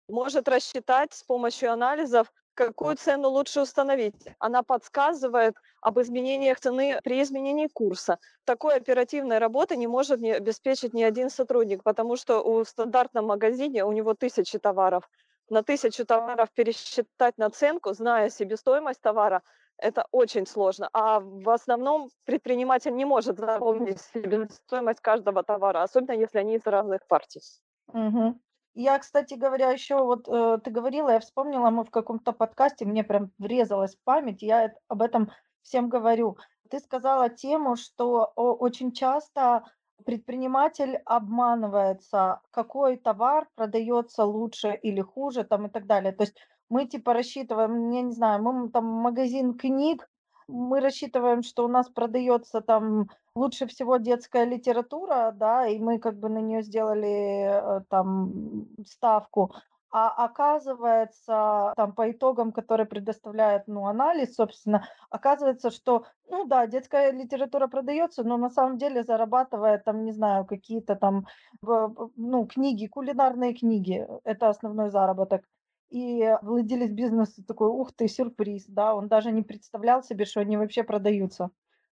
[0.09, 4.15] может рассчитать с помощью анализов, какую цену лучше установить.
[4.39, 8.17] Она подсказывает об изменениях цены при изменении курса.
[8.45, 13.85] Такой оперативной работы не может не обеспечить ни один сотрудник, потому что у стандартном магазине
[13.85, 15.07] у него тысячи товаров.
[15.49, 19.43] На тысячу товаров пересчитать наценку, зная себестоимость товара,
[19.77, 20.89] это очень сложно.
[20.93, 26.65] А в основном предприниматель не может запомнить себе стоимость каждого товара, особенно если они из
[26.65, 27.41] разных партий.
[27.93, 28.39] Угу.
[28.75, 33.03] Я, кстати говоря, еще вот э, ты говорила, я вспомнила, мы в каком-то подкасте, мне
[33.03, 35.31] прям врезалась в память, я об этом
[35.63, 36.37] всем говорю.
[36.69, 39.63] Ты сказала тему, что очень часто
[40.05, 46.11] предприниматель обманывается, какой товар продается лучше или хуже, там и так далее.
[46.11, 46.37] То есть
[46.69, 50.09] мы типа рассчитываем, я не знаю, мы там магазин книг,
[50.47, 56.17] мы рассчитываем, что у нас продается там лучше всего детская литература, да, и мы как
[56.19, 59.53] бы на нее сделали э, там ставку.
[59.89, 67.11] А оказывается, там по итогам, которые предоставляет ну, анализ, собственно, оказывается, что, ну да, детская
[67.11, 71.25] литература продается, но на самом деле зарабатывает там, не знаю, какие-то там,
[71.61, 75.45] ну, книги, кулинарные книги, это основной заработок.
[75.89, 80.57] И владелец бизнеса такой, ух ты, сюрприз, да, он даже не представлял себе, что они
[80.57, 81.51] вообще продаются.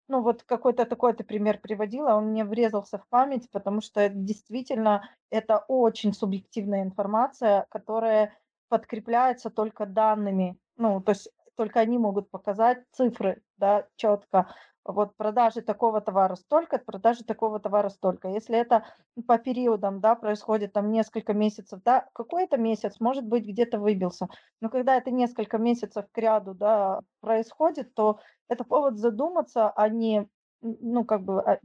[0.08, 5.08] Ну, вот какой-то такой ты пример приводила, он мне врезался в память, потому что действительно
[5.30, 8.36] это очень субъективная информация, которая
[8.68, 14.48] подкрепляется только данными, ну, то есть только они могут показать цифры, да, четко.
[14.84, 18.28] Вот продажи такого товара столько, продажи такого товара столько.
[18.28, 18.86] Если это
[19.26, 24.28] по периодам, да, происходит там несколько месяцев, да, какой-то месяц, может быть, где-то выбился.
[24.60, 28.18] Но когда это несколько месяцев к ряду, да, происходит, то
[28.48, 30.28] это повод задуматься, а не,
[30.60, 31.58] ну, как бы, а,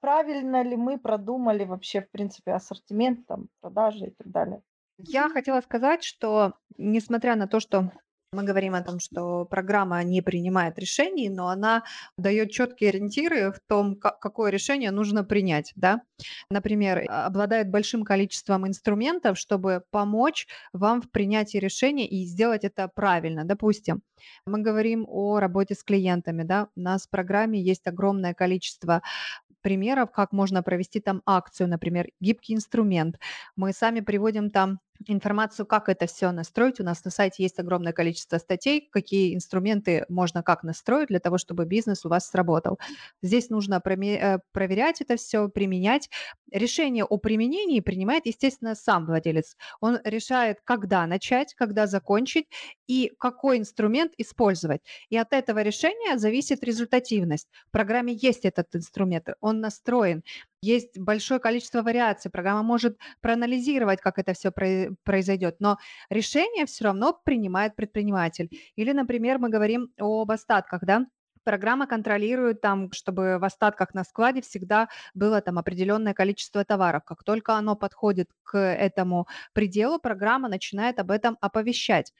[0.00, 4.62] правильно ли мы продумали вообще, в принципе, ассортимент, там, продажи и так далее.
[4.98, 7.92] Я хотела сказать, что несмотря на то, что
[8.32, 11.82] мы говорим о том, что программа не принимает решений, но она
[12.16, 15.72] дает четкие ориентиры в том, какое решение нужно принять.
[15.74, 16.02] Да?
[16.48, 22.86] Например, а, обладает большим количеством инструментов, чтобы помочь вам в принятии решения и сделать это
[22.86, 23.44] правильно.
[23.44, 24.00] Допустим,
[24.46, 26.44] мы говорим о работе с клиентами.
[26.44, 26.68] Да?
[26.76, 29.02] У нас в программе есть огромное количество
[29.60, 33.18] примеров, как можно провести там акцию, например, гибкий инструмент.
[33.56, 36.80] Мы сами приводим там информацию, как это все настроить.
[36.80, 41.38] У нас на сайте есть огромное количество статей, какие инструменты можно как настроить для того,
[41.38, 42.78] чтобы бизнес у вас сработал.
[43.22, 46.10] Здесь нужно э, проверять это все, применять.
[46.52, 49.56] Решение о применении принимает, естественно, сам владелец.
[49.80, 52.46] Он решает, когда начать, когда закончить
[52.86, 54.82] и какой инструмент использовать.
[55.08, 57.48] И от этого решения зависит результативность.
[57.68, 60.22] В программе есть этот инструмент, он настроен.
[60.62, 62.30] Есть большое количество вариаций.
[62.30, 64.50] Программа может проанализировать, как это все
[65.04, 65.78] произойдет, но
[66.10, 68.50] решение все равно принимает предприниматель.
[68.76, 71.06] Или, например, мы говорим об остатках, да,
[71.44, 77.04] программа контролирует там, чтобы в остатках на складе всегда было там определенное количество товаров.
[77.06, 82.12] Как только оно подходит к этому пределу, программа начинает об этом оповещать.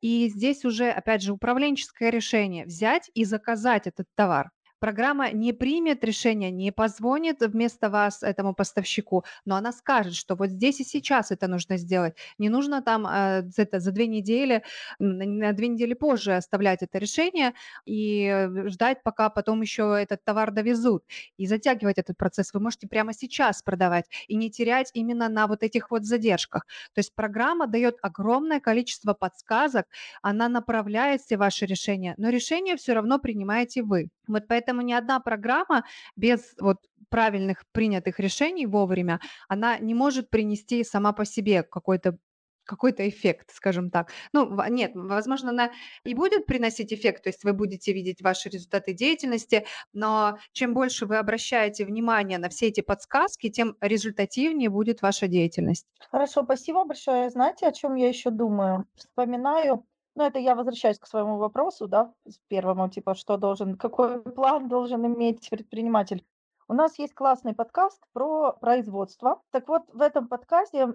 [0.00, 4.50] И здесь уже, опять же, управленческое решение взять и заказать этот товар
[4.82, 10.50] программа не примет решение, не позвонит вместо вас этому поставщику, но она скажет, что вот
[10.50, 12.16] здесь и сейчас это нужно сделать.
[12.38, 14.64] Не нужно там э, это, за две недели,
[14.98, 17.52] на две недели позже оставлять это решение
[17.84, 21.04] и э, ждать, пока потом еще этот товар довезут.
[21.36, 25.62] И затягивать этот процесс вы можете прямо сейчас продавать и не терять именно на вот
[25.62, 26.66] этих вот задержках.
[26.92, 29.86] То есть программа дает огромное количество подсказок,
[30.22, 34.08] она направляет все ваши решения, но решение все равно принимаете вы.
[34.26, 35.84] Вот поэтому ни одна программа
[36.16, 36.78] без вот
[37.10, 42.18] правильных принятых решений вовремя, она не может принести сама по себе какой-то
[42.64, 44.12] какой-то эффект, скажем так.
[44.32, 45.72] Ну, нет, возможно, она
[46.04, 51.06] и будет приносить эффект, то есть вы будете видеть ваши результаты деятельности, но чем больше
[51.06, 55.86] вы обращаете внимание на все эти подсказки, тем результативнее будет ваша деятельность.
[56.10, 57.30] Хорошо, спасибо большое.
[57.30, 58.86] Знаете, о чем я еще думаю?
[58.94, 62.12] Вспоминаю ну, это я возвращаюсь к своему вопросу, да,
[62.48, 66.24] первому, типа, что должен, какой план должен иметь предприниматель.
[66.68, 69.42] У нас есть классный подкаст про производство.
[69.50, 70.94] Так вот, в этом подкасте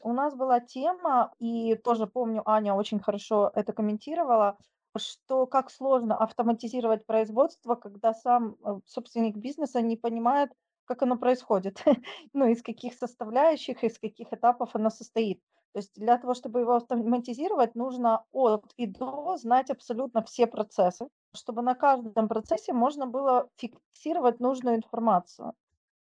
[0.00, 4.58] у нас была тема, и тоже помню, Аня очень хорошо это комментировала,
[4.96, 10.50] что как сложно автоматизировать производство, когда сам э, собственник бизнеса не понимает,
[10.84, 11.82] как оно происходит,
[12.32, 15.40] ну, из каких составляющих, из каких этапов оно состоит.
[15.74, 21.08] То есть для того, чтобы его автоматизировать, нужно от и до знать абсолютно все процессы,
[21.34, 25.54] чтобы на каждом процессе можно было фиксировать нужную информацию.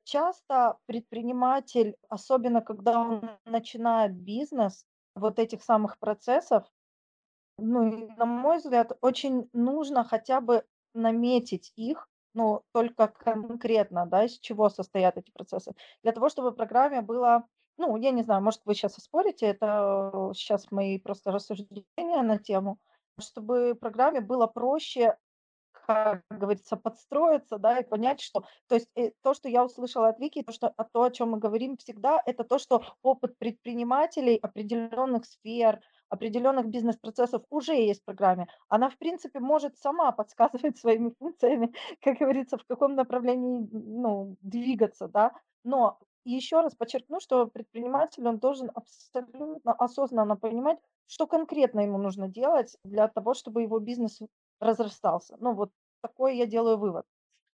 [0.03, 6.71] Часто предприниматель, особенно когда он начинает бизнес, вот этих самых процессов,
[7.57, 14.37] ну, на мой взгляд, очень нужно хотя бы наметить их, ну, только конкретно, да, из
[14.39, 15.73] чего состоят эти процессы,
[16.03, 17.47] для того, чтобы в программе было
[17.77, 22.79] ну, я не знаю, может, вы сейчас оспорите, это сейчас мои просто рассуждения на тему,
[23.19, 25.17] чтобы программе было проще,
[25.85, 30.19] как говорится, подстроиться, да, и понять, что, то есть э, то, что я услышала от
[30.19, 34.37] Вики, то, что, а то, о чем мы говорим всегда, это то, что опыт предпринимателей
[34.37, 38.47] определенных сфер, определенных бизнес-процессов уже есть в программе.
[38.67, 45.07] Она, в принципе, может сама подсказывать своими функциями, как говорится, в каком направлении ну, двигаться,
[45.07, 45.33] да,
[45.63, 51.97] но и еще раз подчеркну, что предприниматель, он должен абсолютно осознанно понимать, что конкретно ему
[51.97, 54.19] нужно делать для того, чтобы его бизнес
[54.59, 55.37] разрастался.
[55.39, 57.05] Ну, вот такой я делаю вывод.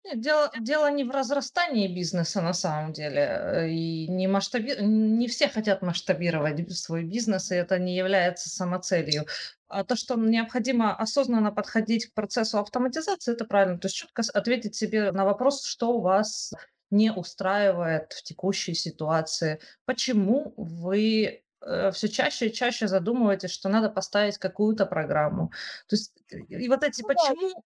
[0.05, 3.21] Нет, дело, дело не в разрастании бизнеса на самом деле.
[3.21, 4.77] Э, и не, масштаби...
[4.81, 9.27] не все хотят масштабировать свой бизнес, и это не является самоцелью.
[9.69, 13.79] А то, что необходимо осознанно подходить к процессу автоматизации, это правильно.
[13.79, 16.53] То есть четко ответить себе на вопрос, что у вас
[16.90, 19.61] не устраивает в текущей ситуации?
[19.84, 25.51] Почему вы э, все чаще и чаще задумываетесь, что надо поставить какую-то программу?
[25.88, 27.64] То есть э, и вот эти Ну почему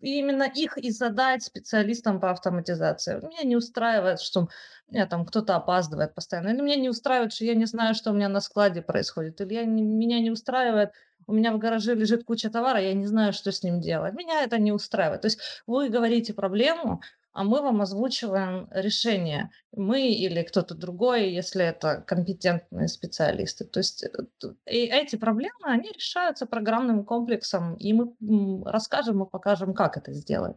[0.00, 3.16] именно их и задать специалистам по автоматизации.
[3.16, 4.48] Меня не устраивает, что
[4.90, 8.14] меня там кто-то опаздывает постоянно, или меня не устраивает, что я не знаю, что у
[8.14, 10.90] меня на складе происходит, или я не- меня не устраивает
[11.28, 14.14] у меня в гараже лежит куча товара, я не знаю, что с ним делать.
[14.14, 15.22] Меня это не устраивает.
[15.22, 17.00] То есть вы говорите проблему,
[17.36, 19.50] а мы вам озвучиваем решение.
[19.72, 23.66] Мы или кто-то другой, если это компетентные специалисты.
[23.66, 24.08] То есть э,
[24.64, 28.14] и эти проблемы, они решаются программным комплексом, и мы
[28.64, 30.56] расскажем и покажем, как это сделать.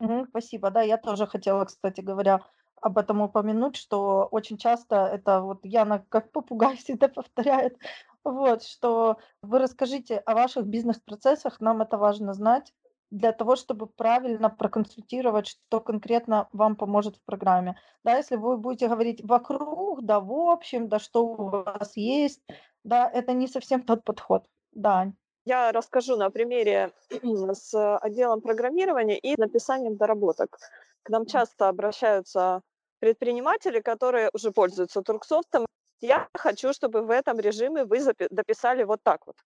[0.00, 0.72] Мгм, спасибо.
[0.72, 2.40] Да, я тоже хотела, кстати говоря,
[2.80, 7.78] об этом упомянуть, что очень часто это вот Яна как попугай всегда повторяет,
[8.24, 12.72] вот, что вы расскажите о ваших бизнес-процессах, нам это важно знать
[13.12, 17.76] для того, чтобы правильно проконсультировать, что конкретно вам поможет в программе.
[18.04, 22.40] Да, если вы будете говорить вокруг, да в общем, да что у вас есть,
[22.84, 24.46] да, это не совсем тот подход.
[24.72, 25.12] Да,
[25.44, 26.92] Я расскажу на примере
[27.52, 30.56] с отделом программирования и написанием доработок.
[31.02, 32.62] К нам часто обращаются
[32.98, 35.66] предприниматели, которые уже пользуются Турксофтом.
[36.00, 38.00] Я хочу, чтобы в этом режиме вы
[38.30, 39.36] дописали вот так вот.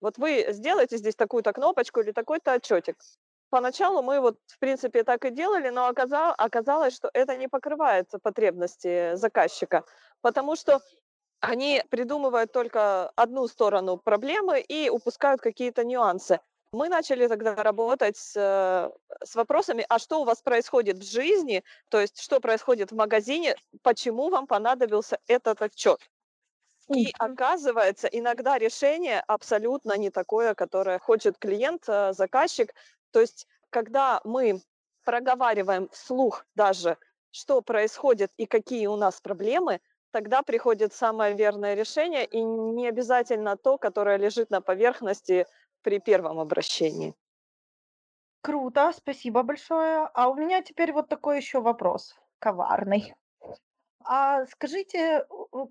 [0.00, 2.96] Вот вы сделаете здесь такую-то кнопочку или такой-то отчетик.
[3.50, 9.14] Поначалу мы вот, в принципе, так и делали, но оказалось, что это не покрывает потребности
[9.14, 9.84] заказчика,
[10.22, 10.80] потому что
[11.40, 16.40] они придумывают только одну сторону проблемы и упускают какие-то нюансы.
[16.72, 18.90] Мы начали тогда работать с, э,
[19.24, 23.56] с вопросами, а что у вас происходит в жизни, то есть что происходит в магазине,
[23.82, 26.00] почему вам понадобился этот отчет.
[26.92, 32.74] И оказывается, иногда решение абсолютно не такое, которое хочет клиент, э, заказчик.
[33.10, 34.60] То есть, когда мы
[35.04, 36.96] проговариваем вслух даже,
[37.30, 39.80] что происходит и какие у нас проблемы,
[40.12, 45.46] тогда приходит самое верное решение, и не обязательно то, которое лежит на поверхности
[45.82, 47.14] при первом обращении.
[48.42, 50.08] круто, спасибо большое.
[50.14, 53.14] А у меня теперь вот такой еще вопрос, коварный.
[54.04, 55.26] А скажите,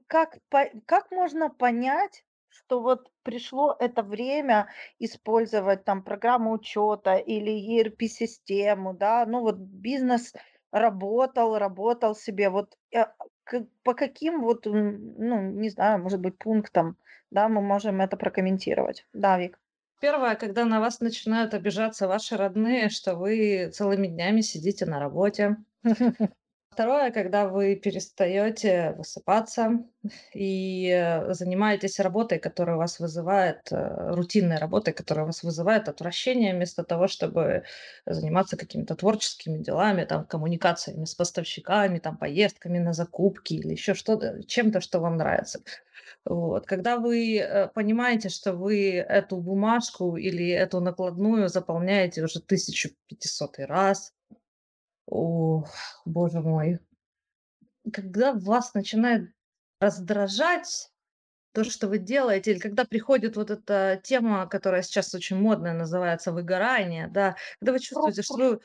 [0.08, 0.38] как,
[0.86, 4.70] как можно понять, что вот пришло это время
[5.00, 10.34] использовать там программу учета или ERP-систему, да, ну вот бизнес
[10.72, 13.06] работал, работал себе, вот э,
[13.44, 16.98] к- по каким вот, ну, не знаю, может быть, пунктам,
[17.30, 19.06] да, мы можем это прокомментировать.
[19.14, 19.60] Да, Вик.
[20.00, 25.58] Первое, когда на вас начинают обижаться ваши родные, что вы целыми днями сидите на работе.
[26.74, 29.84] Второе, когда вы перестаете высыпаться
[30.34, 36.84] и э, занимаетесь работой, которая вас вызывает, э, рутинной работой, которая вас вызывает отвращение, вместо
[36.84, 37.64] того, чтобы
[38.08, 44.44] заниматься какими-то творческими делами, там, коммуникациями с поставщиками, там, поездками на закупки или еще что-то,
[44.44, 45.60] чем-то, что вам нравится.
[46.26, 46.66] Вот.
[46.66, 54.12] Когда вы э, понимаете, что вы эту бумажку или эту накладную заполняете уже 1500 раз,
[55.08, 55.66] о,
[56.06, 56.80] боже мой.
[57.92, 59.32] Когда вас начинает
[59.80, 60.90] раздражать
[61.54, 66.32] то, что вы делаете, или когда приходит вот эта тема, которая сейчас очень модная, называется
[66.32, 68.60] выгорание, да, когда вы чувствуете, что вы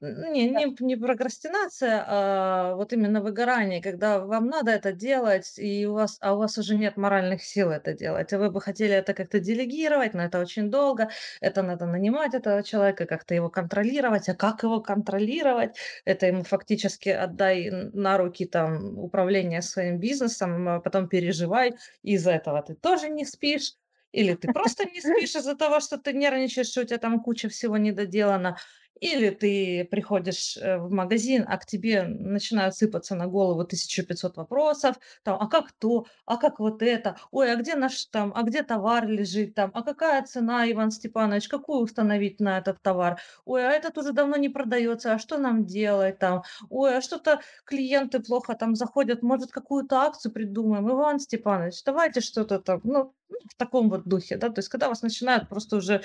[0.00, 5.94] не не не прокрастинация, а вот именно выгорание, когда вам надо это делать, и у
[5.94, 9.14] вас а у вас уже нет моральных сил это делать, а вы бы хотели это
[9.14, 11.08] как-то делегировать, но это очень долго,
[11.40, 14.28] это надо нанимать этого человека, как-то его контролировать.
[14.28, 15.76] А как его контролировать?
[16.04, 21.74] Это ему фактически отдай на руки там управление своим бизнесом, а потом переживай.
[22.02, 23.74] Из-за этого ты тоже не спишь,
[24.12, 27.48] или ты просто не спишь из-за того, что ты нервничаешь, что у тебя там куча
[27.48, 28.56] всего недоделано.
[29.00, 34.96] Или ты приходишь, э, в магазин, а к тебе начинают сыпаться на голову 1500 вопросов,
[35.22, 36.06] там: "А как то?
[36.24, 37.16] А как вот это?
[37.30, 38.32] Ой, а где наш там?
[38.34, 39.70] А где товар лежит там?
[39.74, 41.48] А какая цена, Иван Степанович?
[41.48, 43.20] Какую установить на этот товар?
[43.44, 46.42] Ой, а этот уже давно не продается, а что нам делать там?
[46.70, 50.88] Ой, а что-то клиенты плохо там заходят, может, какую-то акцию придумаем?
[50.90, 52.80] Иван Степанович, давайте что-то там".
[52.84, 54.48] Ну, ну, в таком вот духе, да.
[54.50, 56.02] То есть когда вас начинают просто уже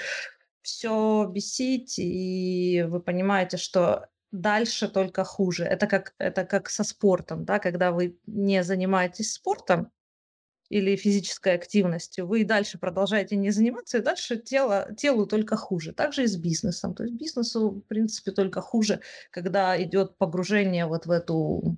[0.61, 5.65] все бесить, и вы понимаете, что дальше только хуже.
[5.65, 9.91] Это как это как со спортом, да, когда вы не занимаетесь спортом
[10.69, 15.91] или физической активностью, вы и дальше продолжаете не заниматься, и дальше тело телу только хуже.
[15.91, 16.95] Так же и с бизнесом.
[16.95, 19.01] То есть бизнесу, в принципе, только хуже,
[19.31, 21.77] когда идет погружение вот в эту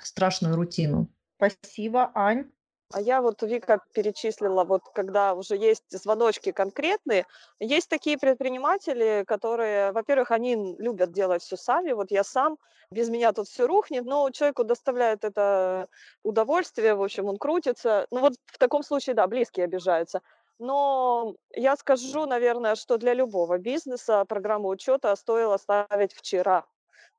[0.00, 1.12] страшную рутину.
[1.36, 2.50] Спасибо, Ань.
[2.94, 7.26] А я вот, Вика перечислила, вот когда уже есть звоночки конкретные,
[7.58, 12.58] есть такие предприниматели, которые, во-первых, они любят делать все сами, вот я сам,
[12.90, 15.88] без меня тут все рухнет, но человеку доставляет это
[16.22, 18.06] удовольствие, в общем, он крутится.
[18.10, 20.20] Ну вот в таком случае, да, близкие обижаются.
[20.58, 26.66] Но я скажу, наверное, что для любого бизнеса программу учета стоило ставить вчера.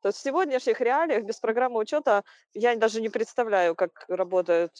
[0.04, 4.74] То есть в сегодняшних реалиях без программы учета я даже не представляю, как работают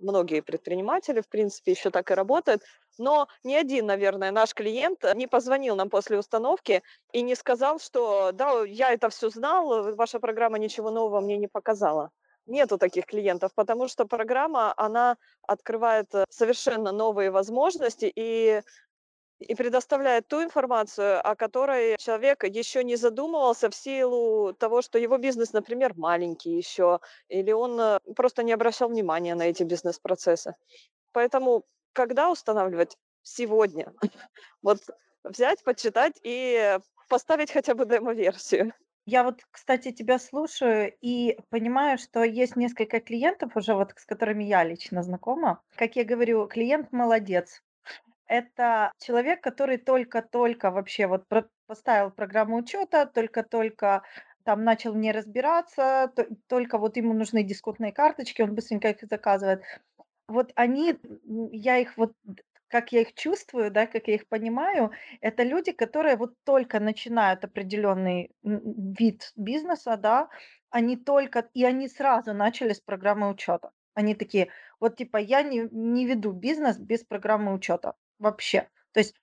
[0.00, 2.62] многие предприниматели, в принципе, еще так и работают.
[2.96, 8.32] Но ни один, наверное, наш клиент не позвонил нам после установки и не сказал, что
[8.32, 12.10] да, я это все знал, ваша программа ничего нового мне не показала.
[12.46, 15.16] Нету таких клиентов, потому что программа, она
[15.46, 18.62] открывает э, совершенно новые возможности, и
[19.42, 25.18] и предоставляет ту информацию, о которой человек еще не задумывался в силу того, что его
[25.18, 30.54] бизнес, например, маленький еще, или он э, просто не обращал внимания на эти бизнес-процессы.
[31.12, 32.96] Поэтому когда устанавливать?
[33.22, 33.92] Сегодня.
[34.62, 34.78] Вот
[35.24, 36.78] взять, почитать и
[37.08, 38.72] поставить хотя бы демо-версию.
[39.04, 44.44] Я вот, кстати, тебя слушаю и понимаю, что есть несколько клиентов уже, вот с которыми
[44.44, 45.60] я лично знакома.
[45.76, 47.62] Как я говорю, клиент молодец.
[48.32, 51.26] Это человек, который только-только вообще вот
[51.66, 54.04] поставил программу учета, только-только
[54.44, 59.62] там начал не разбираться, то только вот ему нужны дисконтные карточки, он быстренько их заказывает.
[60.28, 60.98] Вот они,
[61.52, 62.14] я их вот,
[62.68, 67.44] как я их чувствую, да, как я их понимаю, это люди, которые вот только начинают
[67.44, 70.30] определенный вид бизнеса, да,
[70.70, 73.72] они только, и они сразу начали с программы учета.
[73.92, 74.48] Они такие,
[74.80, 78.68] вот типа я не, не веду бизнес без программы учета вообще.
[78.92, 79.14] То есть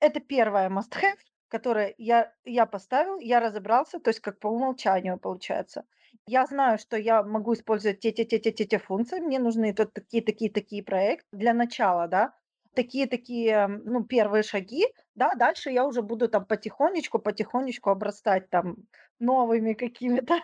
[0.00, 1.18] это первое must have,
[1.48, 5.84] которое я, я поставил, я разобрался, то есть как по умолчанию получается.
[6.26, 11.26] Я знаю, что я могу использовать те-те-те-те-те функции, мне нужны вот такие, такие, такие проекты
[11.36, 12.34] для начала, да,
[12.74, 18.76] такие-такие, ну, первые шаги, да, дальше я уже буду там потихонечку, потихонечку обрастать там
[19.18, 20.34] новыми какими-то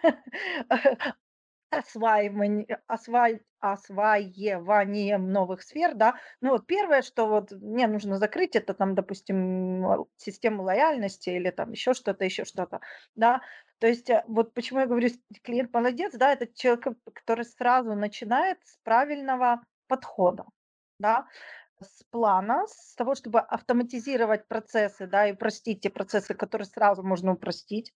[1.71, 6.17] осваивание, освай, осваиванием новых сфер, да.
[6.41, 11.73] Ну вот первое, что вот мне нужно закрыть, это там, допустим, систему лояльности или там
[11.73, 12.81] еще что-то, еще что-то,
[13.15, 13.41] да.
[13.79, 15.09] То есть э, вот почему я говорю,
[15.43, 20.45] клиент молодец, да, это человек, который сразу начинает с правильного подхода,
[20.99, 21.27] да,
[21.81, 27.33] с плана, с того, чтобы автоматизировать процессы, да, и упростить те процессы, которые сразу можно
[27.33, 27.93] упростить.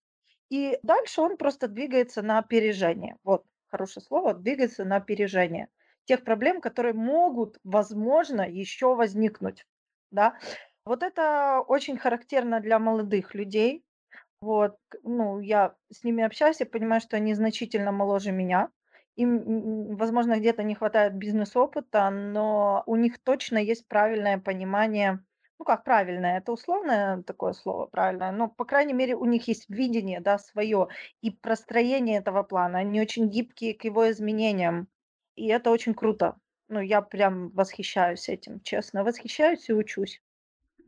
[0.49, 3.17] И дальше он просто двигается на опережение.
[3.23, 3.43] Вот
[3.75, 5.67] хорошее слово, двигаться на опережение
[6.05, 9.65] тех проблем, которые могут, возможно, еще возникнуть.
[10.11, 10.37] Да?
[10.85, 13.83] Вот это очень характерно для молодых людей.
[14.39, 18.69] Вот, ну, я с ними общаюсь, я понимаю, что они значительно моложе меня.
[19.15, 25.24] Им, возможно, где-то не хватает бизнес-опыта, но у них точно есть правильное понимание
[25.59, 29.69] ну как правильное, это условное такое слово, правильное, но, по крайней мере, у них есть
[29.69, 30.87] видение, да, свое
[31.21, 32.79] и простроение этого плана.
[32.79, 34.87] Они очень гибкие к его изменениям,
[35.35, 36.37] и это очень круто.
[36.67, 40.21] Ну, я прям восхищаюсь этим, честно, восхищаюсь и учусь.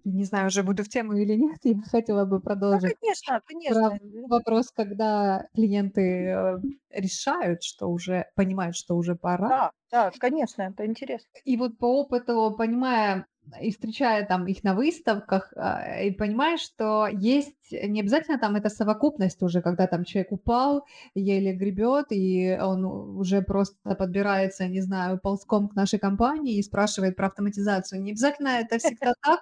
[0.05, 3.99] Не знаю, уже буду в тему или нет, я хотела бы продолжить конечно, про конечно.
[4.29, 6.57] вопрос, когда клиенты, э,
[6.91, 9.51] решают, что уже понимают, что уже пора.
[9.51, 11.31] Да, да, конечно, это интересно.
[11.45, 13.25] И вот по опыту, понимая
[13.61, 18.69] и встречая там их на выставках, а, и понимаешь, что есть не обязательно там это
[18.69, 20.85] совокупность уже, когда там человек упал,
[21.15, 27.15] еле гребет, и он уже просто подбирается, не знаю, ползком к нашей компании и спрашивает
[27.15, 28.01] про автоматизацию.
[28.01, 29.41] Не обязательно это всегда так.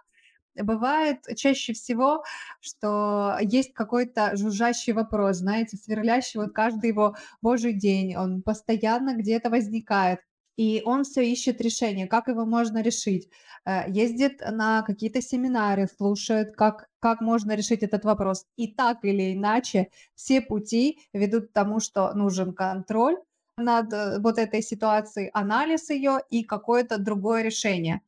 [0.55, 2.23] Бывает чаще всего,
[2.61, 9.49] что есть какой-то жужжащий вопрос, знаете, сверлящий вот каждый его божий день, он постоянно где-то
[9.49, 10.19] возникает.
[10.57, 13.29] И он все ищет решение, как его можно решить.
[13.65, 18.45] Э, ездит на какие-то семинары, слушает, как, как можно решить этот вопрос.
[18.55, 23.17] И так или иначе все пути ведут к тому, что нужен контроль
[23.57, 28.01] над э, вот этой ситуацией, анализ ее и какое-то другое решение.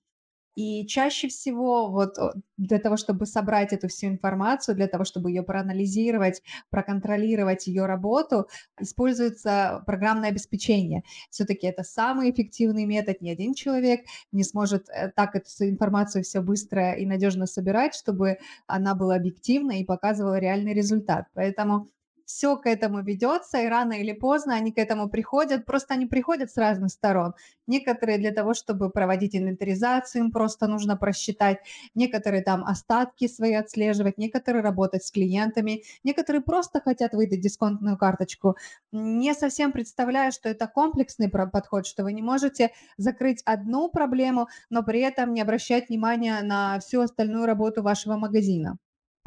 [0.58, 2.18] И чаще всего вот
[2.58, 6.42] для того, чтобы собрать эту всю информацию, для того, чтобы ее проанализировать,
[6.72, 8.48] проконтролировать ее работу,
[8.80, 11.04] используется программное обеспечение.
[11.30, 13.22] Все-таки это самый эффективный метод.
[13.22, 14.02] Ни один человек
[14.32, 19.80] не сможет э, так эту информацию все быстро и надежно собирать, чтобы она была объективна
[19.80, 21.28] и показывала реальный результат.
[21.36, 21.92] Поэтому
[22.28, 26.52] все к этому ведется, и рано или поздно они к этому приходят, просто они приходят
[26.52, 27.34] с разных сторон.
[27.68, 31.60] Некоторые для того, чтобы проводить инвентаризацию, им просто нужно просчитать,
[31.96, 38.58] некоторые там остатки свои отслеживать, некоторые работать с клиентами, некоторые просто хотят выдать дисконтную карточку.
[38.92, 44.84] Не совсем представляю, что это комплексный подход, что вы не можете закрыть одну проблему, но
[44.84, 48.78] при этом не обращать внимания на всю остальную работу вашего магазина.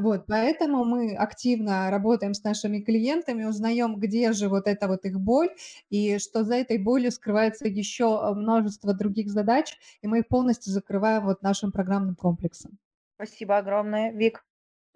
[0.01, 5.20] Вот, поэтому мы активно работаем с нашими клиентами, узнаем, где же вот эта вот их
[5.20, 5.51] боль,
[5.90, 10.72] и что за этой болью скрывается еще э, множество других задач, и мы их полностью
[10.72, 12.78] закрываем вот нашим программным комплексом.
[13.16, 14.44] Спасибо огромное, Вик.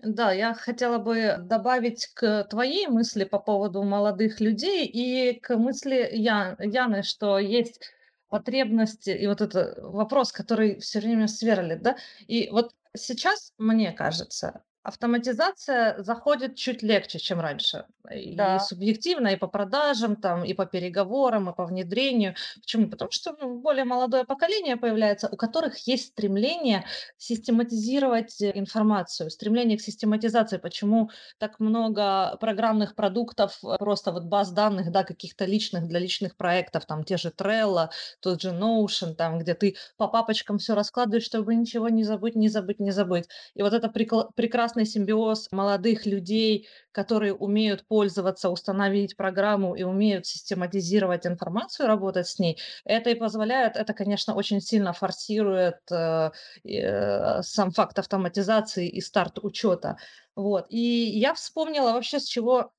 [0.03, 6.09] Да, я хотела бы добавить к твоей мысли по поводу молодых людей и к мысли
[6.13, 7.81] Я- Яны, что есть
[8.29, 11.97] потребности и вот это вопрос, который все время сверлит, да?
[12.27, 17.87] И вот сейчас, мне кажется, автоматизация заходит чуть легче, чем раньше.
[18.15, 18.59] И Да.
[18.61, 22.35] субъективно, и по продажам, там, и по переговорам, и по внедрению.
[22.61, 22.89] Почему?
[22.91, 26.85] Потому что ну, более молодое поколение появляется, у которых есть стремление
[27.17, 30.59] систематизировать э, информацию, стремление к систематизации.
[30.59, 36.37] Почему так много программных продуктов, э, просто вот баз данных, да, каких-то личных для личных
[36.37, 37.89] проектов, там те же Trello,
[38.21, 42.49] тот же Notion, там, где ты по папочкам все раскладываешь, чтобы ничего не забыть, не
[42.49, 43.29] забыть, не забыть.
[43.55, 44.29] И вот это прикла-
[44.75, 52.39] прекрасный симбиоз молодых людей, которые умеют пользоваться, установить программу и умеют систематизировать информацию, работать с
[52.39, 56.31] ней, это и позволяет, это, конечно, очень сильно форсирует э,
[56.65, 59.97] э, сам факт автоматизации и старт учета.
[60.37, 60.67] Вот.
[60.71, 60.79] И
[61.19, 62.73] я вспомнила вообще, с чего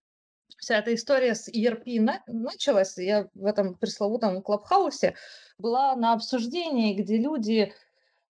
[0.58, 2.98] вся эта история с ERP на- началась.
[2.98, 5.16] Я в этом пресловутом клабхаусе
[5.58, 7.74] была на обсуждении, где люди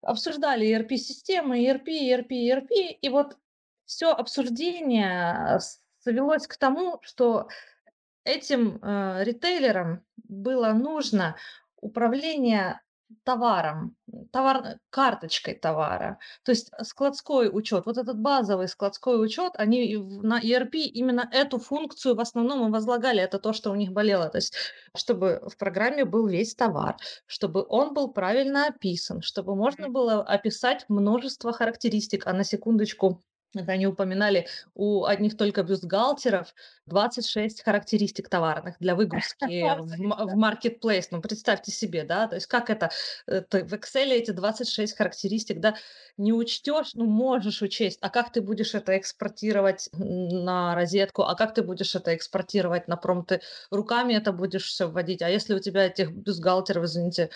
[0.03, 3.38] обсуждали ERP-системы, ERP, ERP, ERP, и вот
[3.86, 5.59] все обсуждение
[5.99, 7.47] свелось к тому, что
[8.23, 11.36] этим э, ритейлерам было нужно
[11.81, 12.79] управление
[13.23, 13.95] товаром,
[14.31, 17.86] товар, карточкой товара, то есть складской учет.
[17.86, 23.21] Вот этот базовый складской учет, они на ERP именно эту функцию в основном и возлагали.
[23.21, 24.29] Это то, что у них болело.
[24.29, 24.55] То есть
[24.95, 30.86] чтобы в программе был весь товар, чтобы он был правильно описан, чтобы можно было описать
[30.89, 32.27] множество характеристик.
[32.27, 33.21] А на секундочку,
[33.54, 36.54] это они упоминали, у одних только бюстгальтеров
[36.86, 41.08] 26 характеристик товарных для выгрузки в, м- в marketplace.
[41.12, 42.91] Ну, представьте себе, да, то есть как это,
[43.28, 45.76] э, ты в Excel эти 26 характеристик, да,
[46.18, 51.54] не учтешь, ну, можешь учесть, а как ты будешь это экспортировать на розетку, а как
[51.54, 53.41] ты будешь это экспортировать на промпты,
[53.72, 57.30] руками это будешь все вводить, а если у тебя этих бюстгальтеров, извините,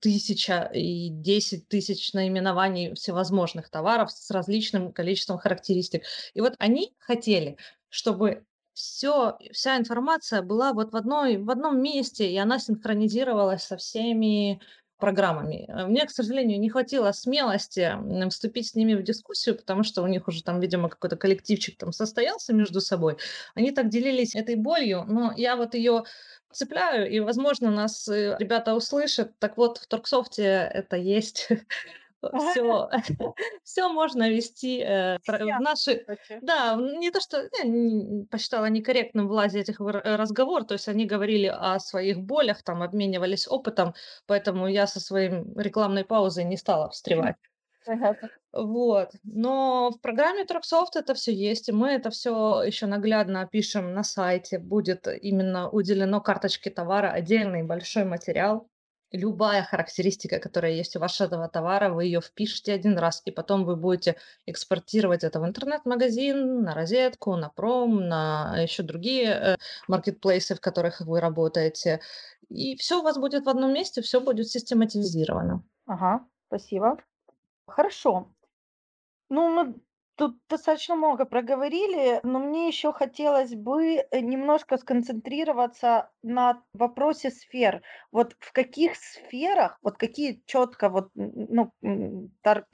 [0.00, 5.61] тысяча и десять тысяч наименований всевозможных товаров с различным количеством характеристик.
[5.70, 7.56] И вот они хотели,
[7.88, 8.44] чтобы
[8.74, 14.60] все, вся информация была вот в, одной, в одном месте, и она синхронизировалась со всеми
[15.02, 15.66] программами.
[15.68, 17.92] Э, Мне, к сожалению, не хватило смелости
[18.30, 21.92] вступить с ними в дискуссию, потому что у них уже там, видимо, какой-то коллективчик там
[21.92, 23.16] состоялся между собой.
[23.56, 26.04] Они так делились этой болью, но я вот ее
[26.52, 29.36] цепляю, и, возможно, нас э, ребята услышат.
[29.40, 31.48] Так вот, в Торксофте это есть.
[32.30, 32.88] Все,
[33.62, 36.06] все можно вести э, в наши...
[36.40, 40.74] Да, не то, что я н- посчитала некорректным влазить их в р- э, разговор, то
[40.74, 43.94] есть они говорили о своих болях, там обменивались опытом,
[44.26, 47.36] поэтому я со своим рекламной паузой не стала встревать.
[48.52, 49.10] Вот.
[49.24, 54.04] Но в программе Dropsoft это все есть, и мы это все еще наглядно опишем на
[54.04, 54.58] сайте.
[54.58, 58.68] Будет именно уделено карточке товара отдельный большой материал.
[59.12, 63.76] Любая характеристика, которая есть у вашего товара, вы ее впишете один раз, и потом вы
[63.76, 69.56] будете экспортировать это в интернет-магазин, на розетку, на пром, на еще другие э,
[69.86, 72.00] маркетплейсы, в которых вы работаете.
[72.48, 75.62] И все у вас будет в одном месте, все будет систематизировано.
[75.86, 76.96] Ага, спасибо.
[77.66, 78.28] Хорошо.
[79.28, 79.74] Ну, мы
[80.22, 87.82] тут достаточно много проговорили, но мне еще хотелось бы э, немножко сконцентрироваться на вопросе сфер.
[88.12, 91.72] Вот в каких сферах, вот какие четко, вот, ну,
[92.40, 92.66] тор-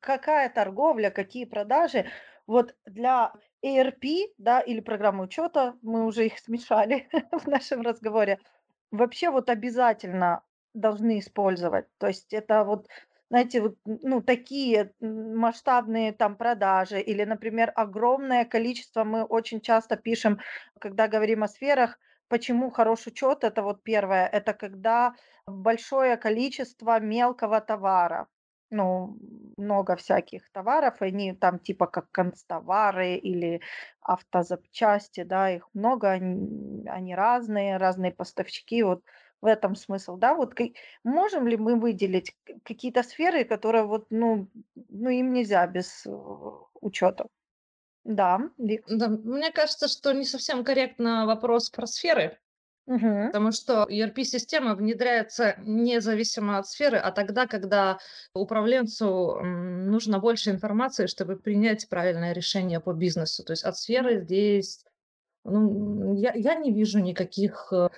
[0.00, 2.06] какая торговля, какие продажи,
[2.46, 8.38] вот для ERP, да, или программы учета, мы уже их смешали в нашем разговоре,
[8.90, 10.42] вообще вот обязательно
[10.72, 11.84] должны использовать.
[11.98, 12.88] То есть это вот
[13.34, 20.38] знаете, вот, ну, такие масштабные там продажи или, например, огромное количество, мы очень часто пишем,
[20.80, 25.14] когда говорим о сферах, почему хороший учет, это вот первое, это когда
[25.46, 28.28] большое количество мелкого товара,
[28.70, 29.16] ну,
[29.56, 33.60] много всяких товаров, они там типа как констовары или
[34.00, 39.02] автозапчасти, да, их много, они, они разные, разные поставщики, вот
[39.44, 40.54] в этом смысл, да, вот
[41.04, 42.34] Можем ли мы выделить
[42.64, 46.06] какие-то сферы, которые вот, ну, ну им нельзя без
[46.80, 47.26] учета?
[48.04, 48.84] Да, Вик.
[48.88, 52.38] Да, мне кажется, что не совсем корректно вопрос про сферы,
[52.86, 53.26] Мгм.
[53.26, 57.98] потому что ERP-система внедряется независимо от сферы, а тогда, когда
[58.34, 63.44] управленцу нужно больше информации, чтобы принять правильное решение по бизнесу.
[63.44, 64.84] То есть от сферы здесь
[65.44, 67.88] ну, я, я не вижу никаких э,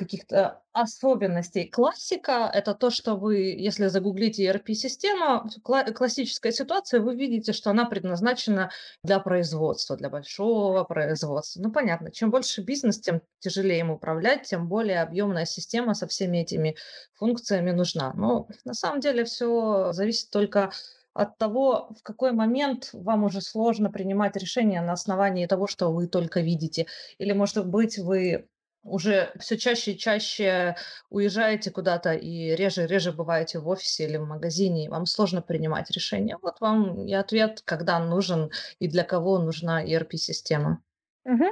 [0.00, 1.64] каких-то особенностей.
[1.68, 8.70] Классика– это то, что вы, если загуглите ERP-система, классическая ситуация, вы видите, что она предназначена
[9.04, 11.60] для производства, для большого производства.
[11.60, 16.38] Ну, понятно, чем больше бизнес, тем тяжелее им управлять, тем более объемная система со всеми
[16.38, 16.76] этими
[17.14, 18.12] функциями нужна.
[18.14, 20.70] Но на самом деле все зависит только
[21.12, 26.06] от того, в какой момент вам уже сложно принимать решения на основании того, что вы
[26.06, 26.86] только видите.
[27.18, 28.48] Или, может быть, вы
[28.82, 30.76] уже все чаще и чаще
[31.10, 35.42] уезжаете куда-то и реже и реже бываете в офисе или в магазине, и вам сложно
[35.42, 36.38] принимать решения.
[36.40, 40.82] Вот вам и ответ, когда нужен и для кого нужна ERP-система.
[41.24, 41.44] Угу.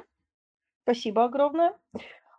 [0.85, 1.75] Спасибо огромное.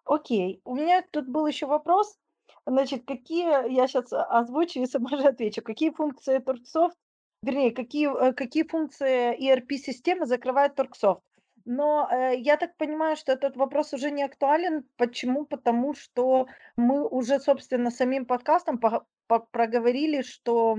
[0.05, 2.17] Окей, у меня тут был еще вопрос.
[2.65, 6.95] Значит, какие, я сейчас озвучу и сама же отвечу, какие функции Торксофт,
[7.43, 11.21] вернее, какие, э, какие функции ERP-системы закрывает Торксофт?
[11.65, 14.85] Но, э, я так понимаю, что этот вопрос уже не актуален.
[14.97, 15.45] Почему?
[15.45, 16.47] Потому что
[16.77, 20.77] мы уже, собственно, самим подкастом пога по проговорили, что,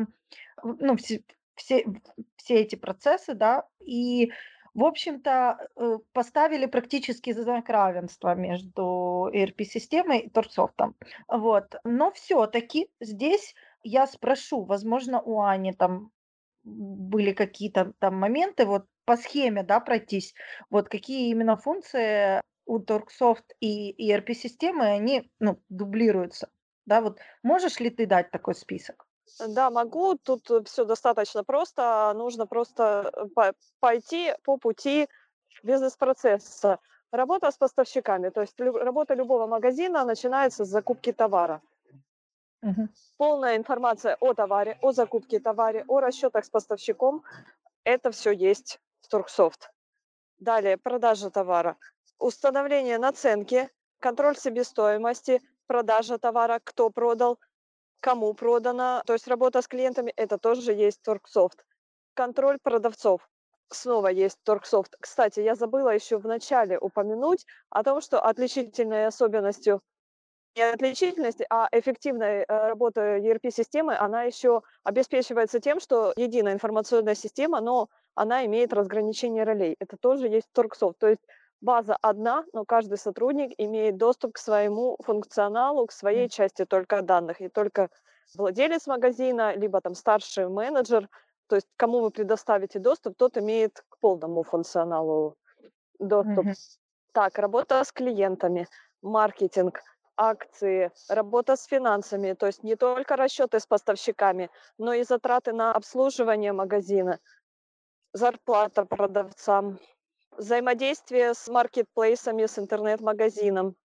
[0.62, 1.22] ну, все
[1.54, 1.84] все
[2.36, 4.32] все эти процессы, да, и,
[4.74, 10.96] в общем-то, э, поставили практически знак равенства между ERP-системой и Торсофтом.
[11.28, 11.76] Вот.
[11.84, 16.10] Но все таки здесь я спрошу, возможно, у Ани там
[16.64, 20.34] были какие-то там моменты, вот по схеме, да, пройтись,
[20.70, 26.48] вот какие именно функции у Торксофт и ERP-системы, они, ну, дублируются,
[26.86, 29.04] да, вот можешь ли ты дать такой список?
[29.48, 30.16] Да, могу.
[30.16, 32.12] Тут все достаточно просто.
[32.14, 35.08] Нужно просто э, пойти по пути
[35.64, 36.78] бизнес-процесса.
[37.10, 41.60] Работа с поставщиками, то есть работа любого магазина начинается с закупки товара.
[42.62, 42.90] Мгм.
[43.16, 47.24] Полная информация о товаре, о закупке товара, о расчетах с поставщиком.
[47.84, 48.78] Это все есть
[49.08, 49.70] Торгсофт.
[50.38, 51.76] Далее продажа товара,
[52.18, 57.38] установление наценки, контроль себестоимости, продажа товара, кто продал,
[58.00, 59.02] кому продано.
[59.06, 61.64] То есть работа с клиентами, это тоже есть Торгсофт.
[62.14, 63.28] Контроль продавцов,
[63.68, 64.96] снова есть Торгсофт.
[65.00, 69.80] Кстати, я забыла еще в начале упомянуть о том, что отличительной особенностью
[70.56, 77.60] не отличительности, а эффективной э, работы ERP-системы, она еще обеспечивается тем, что единая информационная система,
[77.60, 79.76] но она имеет разграничение ролей.
[79.78, 80.98] Это тоже есть Торксофт.
[80.98, 81.22] То есть
[81.60, 87.40] база одна, но каждый сотрудник имеет доступ к своему функционалу, к своей части только данных.
[87.40, 87.88] И только
[88.34, 91.08] владелец магазина, либо там старший менеджер,
[91.48, 95.36] то есть кому вы предоставите доступ, тот имеет к полному функционалу
[95.98, 96.46] доступ.
[96.46, 96.78] Mm-hmm.
[97.12, 98.68] Так, работа с клиентами,
[99.02, 99.82] маркетинг,
[100.16, 105.72] акции, работа с финансами, то есть не только расчеты с поставщиками, но и затраты на
[105.72, 107.18] обслуживание магазина,
[108.12, 109.78] зарплата продавцам,
[110.36, 113.76] взаимодействие с маркетплейсами, с интернет-магазином.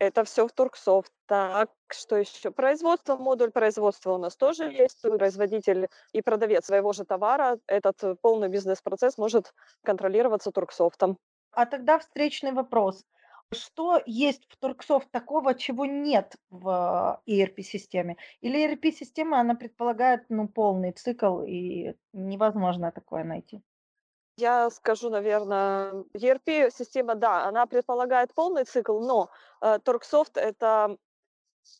[0.00, 1.12] Это все в Торгсофт.
[1.26, 2.52] Так, что еще?
[2.52, 5.02] Производство, модуль производства у нас тоже есть.
[5.02, 7.58] Производитель и продавец своего же товара.
[7.66, 9.52] Этот полный бизнес-процесс может
[9.82, 11.18] контролироваться Торгсофтом.
[11.50, 13.04] А тогда встречный вопрос.
[13.50, 18.16] Что есть в Торгсофт такого, чего нет в ERP-системе?
[18.40, 23.62] Или ERP-система, она предполагает ну, полный цикл, и невозможно такое найти?
[24.38, 29.30] Я скажу, наверное, ERP-система, да, она предполагает полный цикл, но
[29.60, 30.96] э, Торксофт– это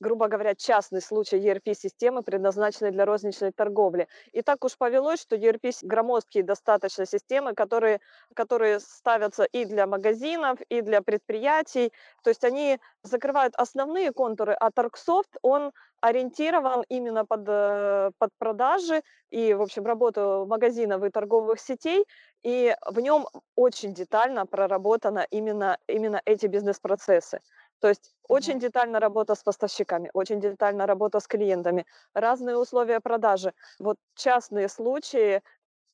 [0.00, 4.08] грубо говоря, частный случай ERP-системы, предназначенной для розничной торговли.
[4.32, 8.00] И так уж повелось, что ERP громоздкие достаточно системы, которые,
[8.34, 11.92] которые ставятся и для магазинов, и для предприятий.
[12.22, 19.02] То есть они закрывают основные контуры, а Tarksoft, он ориентирован именно под, э, под продажи
[19.30, 22.04] и, в общем, работу магазинов и торговых сетей,
[22.44, 23.26] и в нем
[23.56, 27.40] очень детально проработано именно, именно эти бизнес-процессы.
[27.80, 33.52] То есть очень детально работа с поставщиками, очень детально работа с клиентами, разные условия продажи.
[33.78, 35.42] Вот частные случаи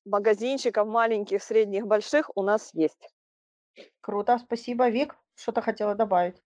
[0.05, 3.09] магазинчиков маленьких, средних, больших у нас есть.
[4.01, 4.89] Круто, спасибо.
[4.89, 6.43] Вик, что-то хотела добавить?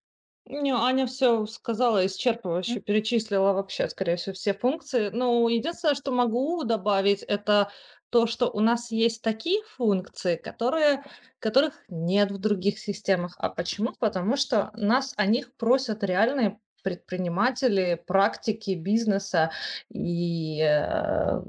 [0.47, 5.11] Не, Аня все сказала исчерпывающе, перечислила вообще, скорее всего, все функции.
[5.11, 7.70] Ну, единственное, что могу добавить, это
[8.11, 11.04] то, что у нас есть такие функции, которые,
[11.38, 13.34] которых нет в других системах.
[13.38, 13.92] А почему?
[13.98, 19.51] Потому что нас о них просят реальные предприниматели, практики бизнеса.
[19.91, 21.41] И э,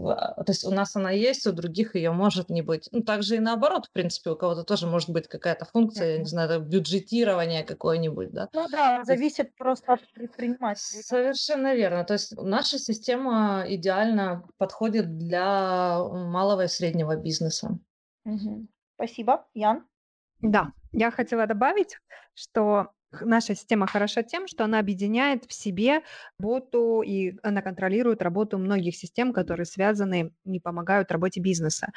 [0.00, 2.88] то есть у нас она есть, у других ее может не быть.
[2.92, 6.24] Ну, также и наоборот, в принципе, у кого-то тоже может быть какая-то функция, я не
[6.24, 8.48] знаю, бюджетирование какое-нибудь, да.
[8.52, 11.02] Ну да, зависит просто от предпринимателя.
[11.02, 12.04] Совершенно верно.
[12.04, 17.78] То есть наша система идеально подходит для малого и среднего бизнеса.
[18.24, 18.66] Угу.
[18.94, 19.46] Спасибо.
[19.54, 19.86] Ян?
[20.40, 21.96] Да, я хотела добавить,
[22.34, 26.02] что Наша система хороша тем, что она объединяет в себе
[26.38, 31.88] работу, и она контролирует работу многих систем, которые связаны и помогают работе бизнеса.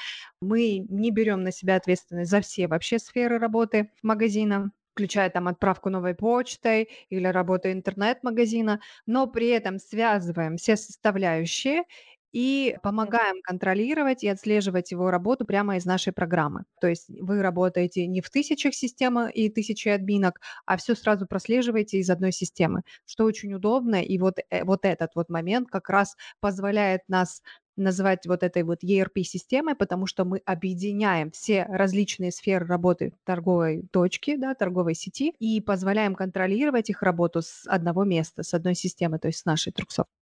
[0.42, 5.90] Мы не берем на себя ответственность за все вообще сферы работы магазина, включая там отправку
[5.92, 11.84] новой почтой или работу интернет-магазина, но при этом связываем все составляющие
[12.34, 16.64] и помогаем контролировать и отслеживать его работу прямо из нашей программы.
[16.82, 22.00] То есть вы работаете не в тысячах систем и тысячи админок, а все сразу прослеживаете
[22.00, 24.02] из одной системы, что очень удобно.
[24.04, 27.42] И вот, э, вот этот вот момент как раз позволяет нас
[27.76, 34.36] называть вот этой вот ERP-системой, потому что мы объединяем все различные сферы работы торговой точки,
[34.36, 39.28] да, торговой сети и позволяем контролировать их работу с одного места, с одной системы, то
[39.28, 40.23] есть с нашей Труксофт.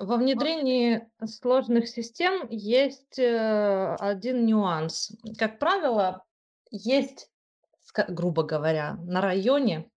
[0.00, 5.12] Во внедрении сложных систем есть э, один нюанс.
[5.38, 6.24] Как правило,
[6.70, 7.30] есть,
[8.08, 9.90] грубо говоря, на районе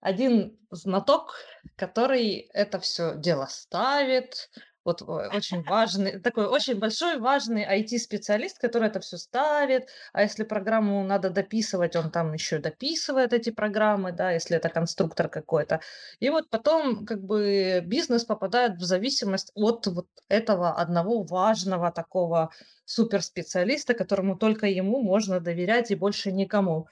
[0.00, 1.34] один знаток,
[1.74, 4.48] который это все дело ставит,
[4.90, 5.02] вот
[5.34, 9.88] очень важный, такой очень большой важный IT-специалист, который это все ставит.
[10.12, 15.28] А если программу надо дописывать, он там еще дописывает эти программы, да, если это конструктор
[15.28, 15.80] какой-то.
[16.20, 22.50] И вот потом как бы бизнес попадает в зависимость от вот этого одного важного такого
[22.84, 26.86] суперспециалиста, которому только ему можно доверять и больше никому.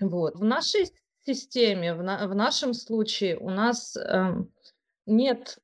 [0.00, 0.36] Вот.
[0.36, 0.92] В нашей
[1.26, 4.50] системе, в, на, в нашем случае у нас эм,
[5.06, 5.58] нет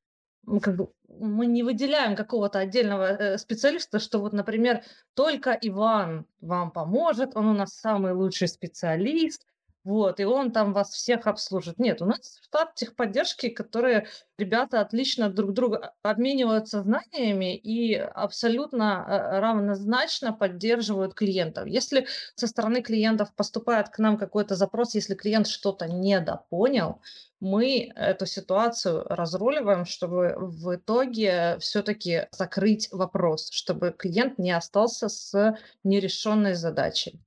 [0.61, 4.83] как бы мы не выделяем какого-то отдельного э, специалиста, что вот, например,
[5.15, 9.47] только Иван вам поможет, он у нас самый лучший специалист,
[9.85, 11.81] вот, и он там вас всех обслужит.
[11.81, 14.07] Нет, у нас штат техподдержки, которые
[14.39, 21.67] ребята отлично друг друга обмениваются знаниями и абсолютно э, равнозначно поддерживают клиентов.
[21.67, 22.07] Если
[22.37, 27.01] со стороны клиентов поступает к нам какой-то запрос, если клиент что-то недопонял,
[27.41, 35.59] мы эту ситуацию разруливаем, чтобы в итоге все-таки закрыть вопрос, чтобы клиент не остался с
[35.83, 37.21] нерешенной задачей.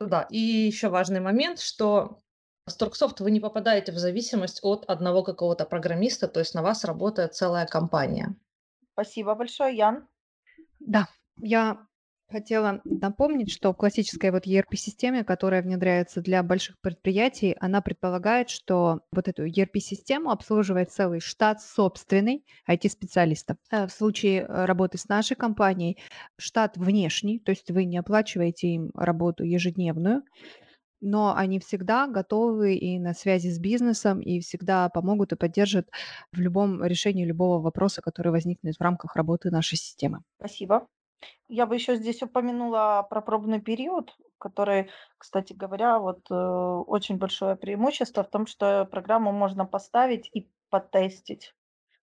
[0.00, 2.20] Да, и еще важный момент, что
[2.66, 6.84] с Торксофт вы не попадаете в зависимость от одного какого-то программиста, то есть на вас
[6.84, 8.36] работает целая компания.
[8.92, 10.06] Спасибо большое, Ян.
[10.78, 11.87] Да, я
[12.30, 19.28] хотела напомнить, что классическая вот ERP-система, которая внедряется для больших предприятий, она предполагает, что вот
[19.28, 23.56] эту ERP-систему обслуживает целый штат собственный IT-специалистов.
[23.70, 25.98] Э, в случае э, работы с нашей компанией
[26.38, 30.22] штат внешний, то есть вы не оплачиваете им работу ежедневную,
[31.00, 35.88] но они всегда готовы и на связи с бизнесом, и всегда помогут и поддержат
[36.32, 40.20] в любом решении любого вопроса, который возникнет в рамках работы нашей системы.
[40.38, 40.86] Спасибо.
[41.48, 47.56] Я бы еще здесь упомянула про пробный период, который, кстати говоря, вот э, очень большое
[47.56, 51.54] преимущество в том, что программу можно поставить и потестить.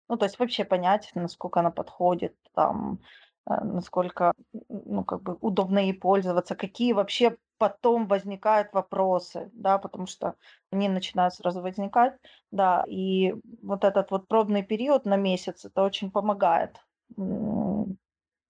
[0.08, 3.00] Ну, то есть вообще понять, насколько она подходит, там,
[3.48, 4.32] э, насколько,
[4.68, 10.34] ну, как бы удобно ей пользоваться, какие вообще потом возникают вопросы, да, потому что
[10.72, 12.14] они начинают сразу возникать,
[12.50, 16.80] да, и вот этот вот пробный период на месяц, это очень помогает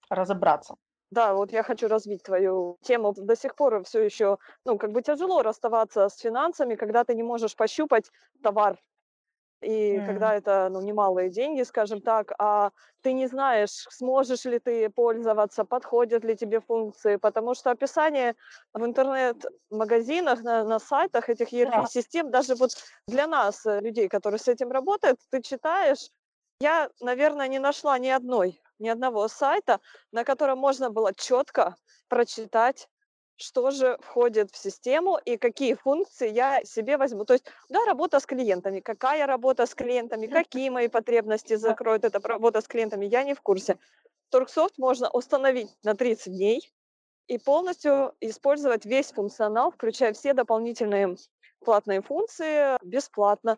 [0.09, 0.75] разобраться.
[1.11, 3.13] Да, вот я хочу развить твою тему.
[3.15, 7.23] До сих пор все еще, ну, как бы тяжело расставаться с финансами, когда ты не
[7.23, 8.11] можешь пощупать
[8.43, 8.77] товар.
[9.61, 10.05] И mm.
[10.05, 15.63] когда это, ну, немалые деньги, скажем так, а ты не знаешь, сможешь ли ты пользоваться,
[15.63, 18.35] подходят ли тебе функции, потому что описание
[18.73, 22.71] в интернет-магазинах, на, на сайтах этих ERP-систем, даже вот
[23.07, 26.09] для нас, э, людей, которые с этим работают, ты читаешь,
[26.59, 29.79] я, наверное, не нашла ни одной ни одного сайта,
[30.11, 31.75] на котором можно было четко
[32.07, 32.87] прочитать,
[33.37, 37.25] что же входит в систему и какие функции я себе возьму.
[37.25, 38.79] То есть, да, работа с клиентами.
[38.79, 43.41] Какая работа с клиентами, какие мои потребности закроет эта работа с клиентами, я не в
[43.41, 43.77] курсе.
[44.29, 46.71] Торксофт можно установить на 30 дней
[47.27, 51.15] и полностью использовать весь функционал, включая все дополнительные
[51.63, 53.57] платные функции, бесплатно.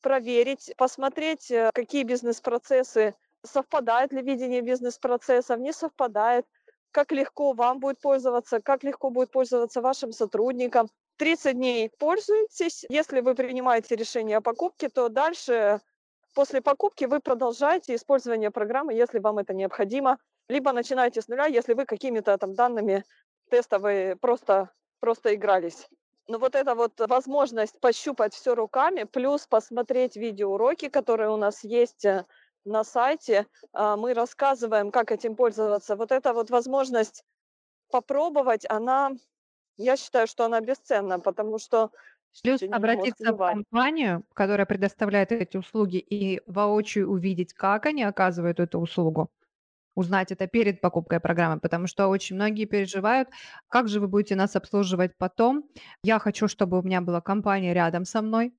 [0.00, 6.46] Проверить, посмотреть, э, какие бизнес-процессы совпадает ли видение бизнес-процессов, не совпадает,
[6.90, 10.88] как легко вам будет пользоваться, как легко будет пользоваться вашим сотрудникам.
[11.16, 12.84] 30 дней пользуетесь.
[12.88, 15.80] Если вы принимаете решение о покупке, то дальше
[16.34, 20.18] после покупки вы продолжаете использование программы, если вам это необходимо,
[20.48, 23.04] либо начинаете с нуля, если вы какими-то там данными
[23.50, 24.70] тестовые просто,
[25.00, 25.88] просто игрались.
[26.28, 32.04] Но вот эта вот возможность пощупать все руками, плюс посмотреть видеоуроки, которые у нас есть
[32.04, 32.26] э,
[32.68, 35.96] на сайте а, мы рассказываем, как этим пользоваться.
[35.96, 37.24] Вот эта вот возможность
[37.90, 39.12] попробовать, она,
[39.76, 41.90] я считаю, что она бесценна, потому что
[42.42, 48.78] Плюс обратиться в компанию, которая предоставляет эти услуги, и воочию увидеть, как они оказывают эту
[48.78, 49.30] услугу.
[49.96, 53.30] Узнать это перед покупкой программы, потому что очень многие переживают,
[53.68, 55.64] как же вы будете нас обслуживать потом.
[56.04, 58.54] Я хочу, чтобы у меня была компания рядом со мной.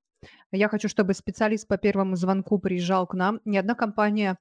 [0.52, 3.40] Я хочу, чтобы специалист по первому звонку приезжал к нам.
[3.46, 4.38] Ни одна компания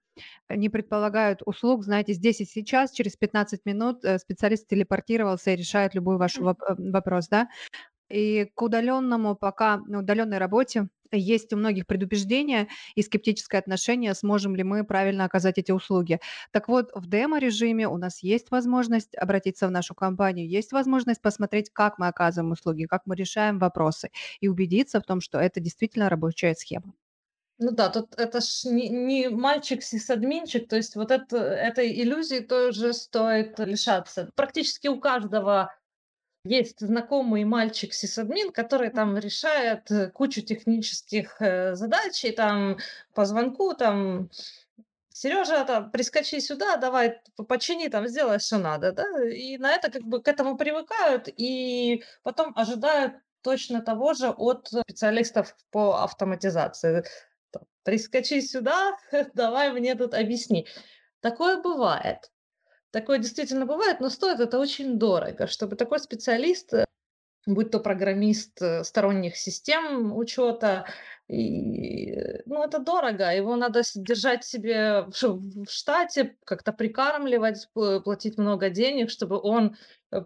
[0.49, 5.95] не предполагает услуг, знаете, здесь и сейчас, через 15 минут э, специалист телепортировался и решает
[5.95, 7.49] любой ваш воп- э, вопрос, да.
[8.11, 14.55] И к удаленному пока, на удаленной работе есть у многих предубеждения и скептическое отношение, сможем
[14.57, 16.21] ли мы правильно оказать эти услуги.
[16.53, 21.71] Так вот, в демо-режиме у нас есть возможность обратиться в нашу компанию, есть возможность посмотреть,
[21.71, 26.09] как мы оказываем услуги, как мы решаем вопросы и убедиться в том, что это действительно
[26.09, 26.95] рабочая схема.
[27.61, 32.39] Ну да, тут это ж не, не мальчик сисадминчик, то есть вот это, этой иллюзии
[32.39, 34.31] тоже стоит лишаться.
[34.37, 35.75] Практически у каждого
[36.45, 42.79] есть знакомый мальчик сисадмин, который там решает э, кучу технических э, задач, и там
[43.15, 44.31] по звонку там
[45.11, 50.03] Сережа, там, прискочи сюда, давай почини, там, сделай, что надо, да, и на это как
[50.05, 57.05] бы к этому привыкают, и потом ожидают точно того же от специалистов по автоматизации.
[57.83, 58.97] Прискочи сюда,
[59.35, 60.69] давай мне тут объясни.
[61.21, 62.31] Такое бывает.
[62.91, 66.87] Такое действительно бывает, но стоит это очень дорого, чтобы такой специалист, э,
[67.47, 70.87] будь то программист э, сторонних систем учета,
[71.29, 78.71] и, э, ну, это дорого, его надо держать себе в штате, как-то прикармливать, платить много
[78.71, 79.77] денег, чтобы он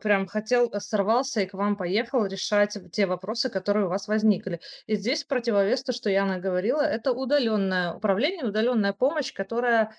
[0.00, 4.60] прям хотел, сорвался и к вам поехал решать те вопросы, которые у вас возникли.
[4.86, 9.96] И здесь противовес то, что Яна говорила, это удаленное управление, удаленная помощь, которая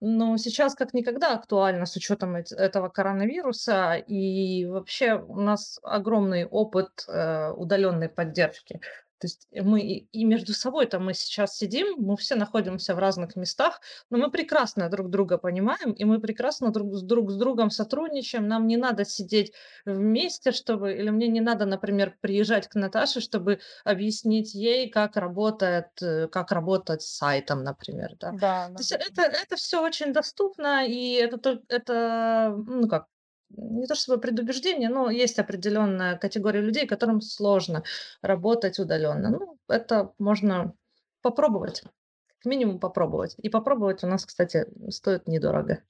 [0.00, 3.94] ну, сейчас как никогда актуально с учетом эт- этого коронавируса.
[3.96, 8.80] И вообще у нас огромный опыт э, удаленной поддержки.
[9.20, 13.36] То есть мы и и между собой-то мы сейчас сидим, мы все находимся в разных
[13.36, 17.70] местах, но мы прекрасно друг друга понимаем, и мы прекрасно друг с, друг с другом
[17.70, 18.48] сотрудничаем.
[18.48, 19.52] Нам не надо сидеть
[19.84, 20.92] вместе, чтобы...
[20.92, 26.52] Или мне не надо, например, приезжать к Наташе, чтобы объяснить ей, как работает, э, как
[26.52, 28.32] работать с сайтом, например, да.
[28.32, 33.06] Да, То есть это, это все очень доступно, и это, это, ну как,
[33.56, 37.82] не то чтобы предубеждение, но есть определенная категория людей, которым сложно
[38.22, 39.30] работать удаленно.
[39.30, 40.74] Ну, это можно
[41.22, 41.82] попробовать,
[42.26, 43.34] как минимум попробовать.
[43.38, 45.82] И попробовать у нас, кстати, стоит недорого.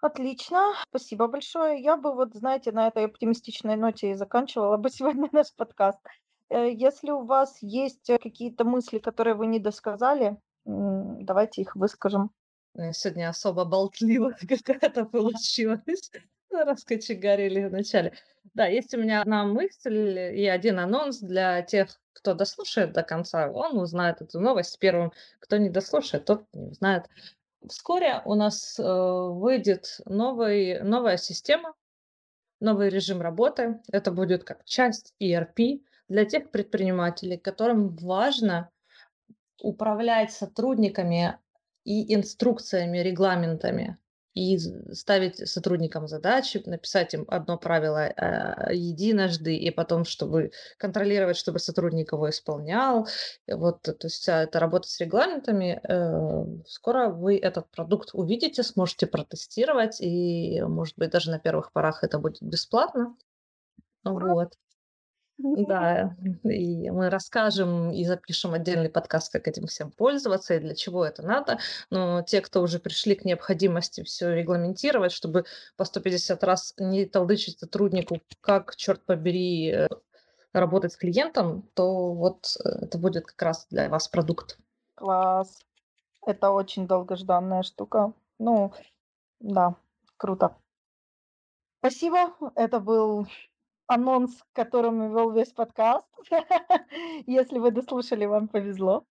[0.00, 1.80] Отлично, спасибо большое.
[1.80, 6.00] Я бы вот, знаете, на этой оптимистичной ноте и заканчивала бы сегодня наш подкаст.
[6.48, 12.30] Э, Если у вас есть э, какие-то мысли, которые вы не досказали, давайте их выскажем.
[12.92, 16.10] Сегодня особо болтливо какая-то получилась.
[16.52, 18.12] Раскочегарили вначале.
[18.54, 23.50] Да, есть у меня одна мысль и один анонс для тех, кто дослушает до конца.
[23.50, 25.12] Он узнает эту новость первым.
[25.40, 27.06] Кто не дослушает, тот не узнает.
[27.66, 31.74] Вскоре у нас э, выйдет новый, новая система,
[32.60, 33.80] новый режим работы.
[33.90, 38.70] Это будет как часть ERP для тех предпринимателей, которым важно
[39.60, 41.38] управлять сотрудниками
[41.84, 43.96] и инструкциями, регламентами,
[44.34, 44.58] и
[44.92, 52.12] ставить сотрудникам задачи, написать им одно правило э, единожды, и потом, чтобы контролировать, чтобы сотрудник
[52.12, 53.06] его исполнял.
[53.46, 59.06] Вот, то есть вся эта работа с регламентами, э, скоро вы этот продукт увидите, сможете
[59.06, 63.16] протестировать, и, может быть, даже на первых порах это будет бесплатно.
[64.04, 64.54] Вот.
[65.42, 66.14] Да,
[66.44, 71.22] и мы расскажем и запишем отдельный подкаст, как этим всем пользоваться и для чего это
[71.22, 71.58] надо.
[71.90, 75.44] Но те, кто уже пришли к необходимости все регламентировать, чтобы
[75.76, 79.88] по 150 раз не толдычить сотруднику, как, черт побери, э,
[80.52, 84.58] работать с клиентом, то вот э, это будет как раз для вас продукт.
[84.94, 85.58] Класс.
[86.24, 88.12] Это очень долгожданная штука.
[88.38, 88.72] Ну,
[89.40, 89.74] да,
[90.16, 90.56] круто.
[91.80, 92.32] Спасибо.
[92.54, 93.26] Это был
[93.86, 96.06] анонс, которым вел весь подкаст.
[97.26, 99.04] Если вы дослушали, вам повезло.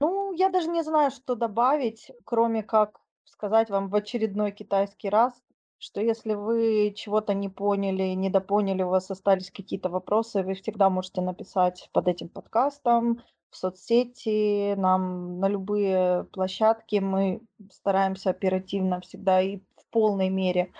[0.00, 5.32] Ну, я даже не знаю, что добавить, кроме как сказать вам в очередной китайский раз,
[5.78, 11.20] что если вы чего-то не поняли, недопоняли, у вас остались какие-то вопросы, вы всегда можете
[11.20, 16.96] написать под этим подкастом в соцсети, нам на любые площадки.
[16.96, 20.72] Мы стараемся оперативно всегда и в полной мере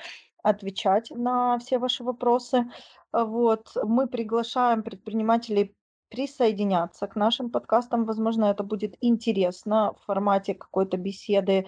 [0.44, 2.70] отвечать на все ваши вопросы.
[3.12, 3.72] Вот.
[3.82, 5.74] Мы приглашаем предпринимателей
[6.10, 8.04] присоединяться к нашим подкастам.
[8.04, 11.66] Возможно, это будет интересно в формате какой-то беседы,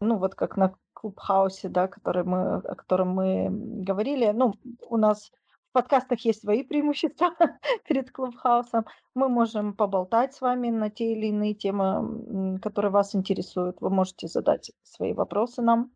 [0.00, 3.48] ну вот как на Клубхаусе, да, который мы, о котором мы
[3.84, 4.32] говорили.
[4.34, 4.54] Ну,
[4.88, 5.30] у нас
[5.70, 7.30] в подкастах есть свои преимущества
[7.88, 8.84] перед Клубхаусом.
[9.14, 13.80] Мы можем поболтать с вами на те или иные темы, которые вас интересуют.
[13.80, 15.90] Вы можете задать свои вопросы нам.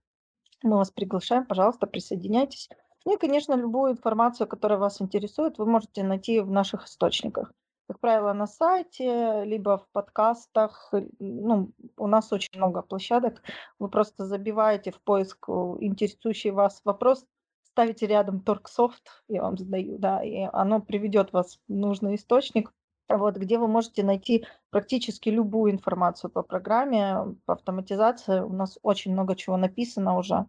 [0.62, 2.68] Мы вас приглашаем, пожалуйста, присоединяйтесь.
[3.04, 7.52] Ну и, конечно, любую информацию, которая вас интересует, вы можете найти в наших источниках.
[7.88, 10.92] Как правило, на сайте, либо в подкастах.
[11.18, 13.42] Ну, у нас очень много площадок.
[13.78, 17.26] Вы просто забиваете в поиск интересующий вас вопрос,
[17.64, 22.72] ставите рядом торксофт, я вам задаю, да, и оно приведет вас в нужный источник,
[23.16, 28.40] вот, где вы можете найти практически любую информацию по программе, по автоматизации.
[28.40, 30.46] У нас очень много чего написано уже.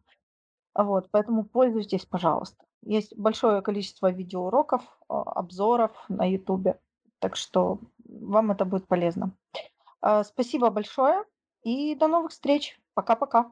[0.75, 2.65] Вот, поэтому пользуйтесь, пожалуйста.
[2.81, 6.75] Есть большое количество видеоуроков, а, обзоров на YouTube,
[7.19, 9.31] так что вам это будет полезно.
[10.01, 11.23] А, спасибо большое
[11.63, 12.79] и до новых встреч.
[12.93, 13.51] Пока-пока.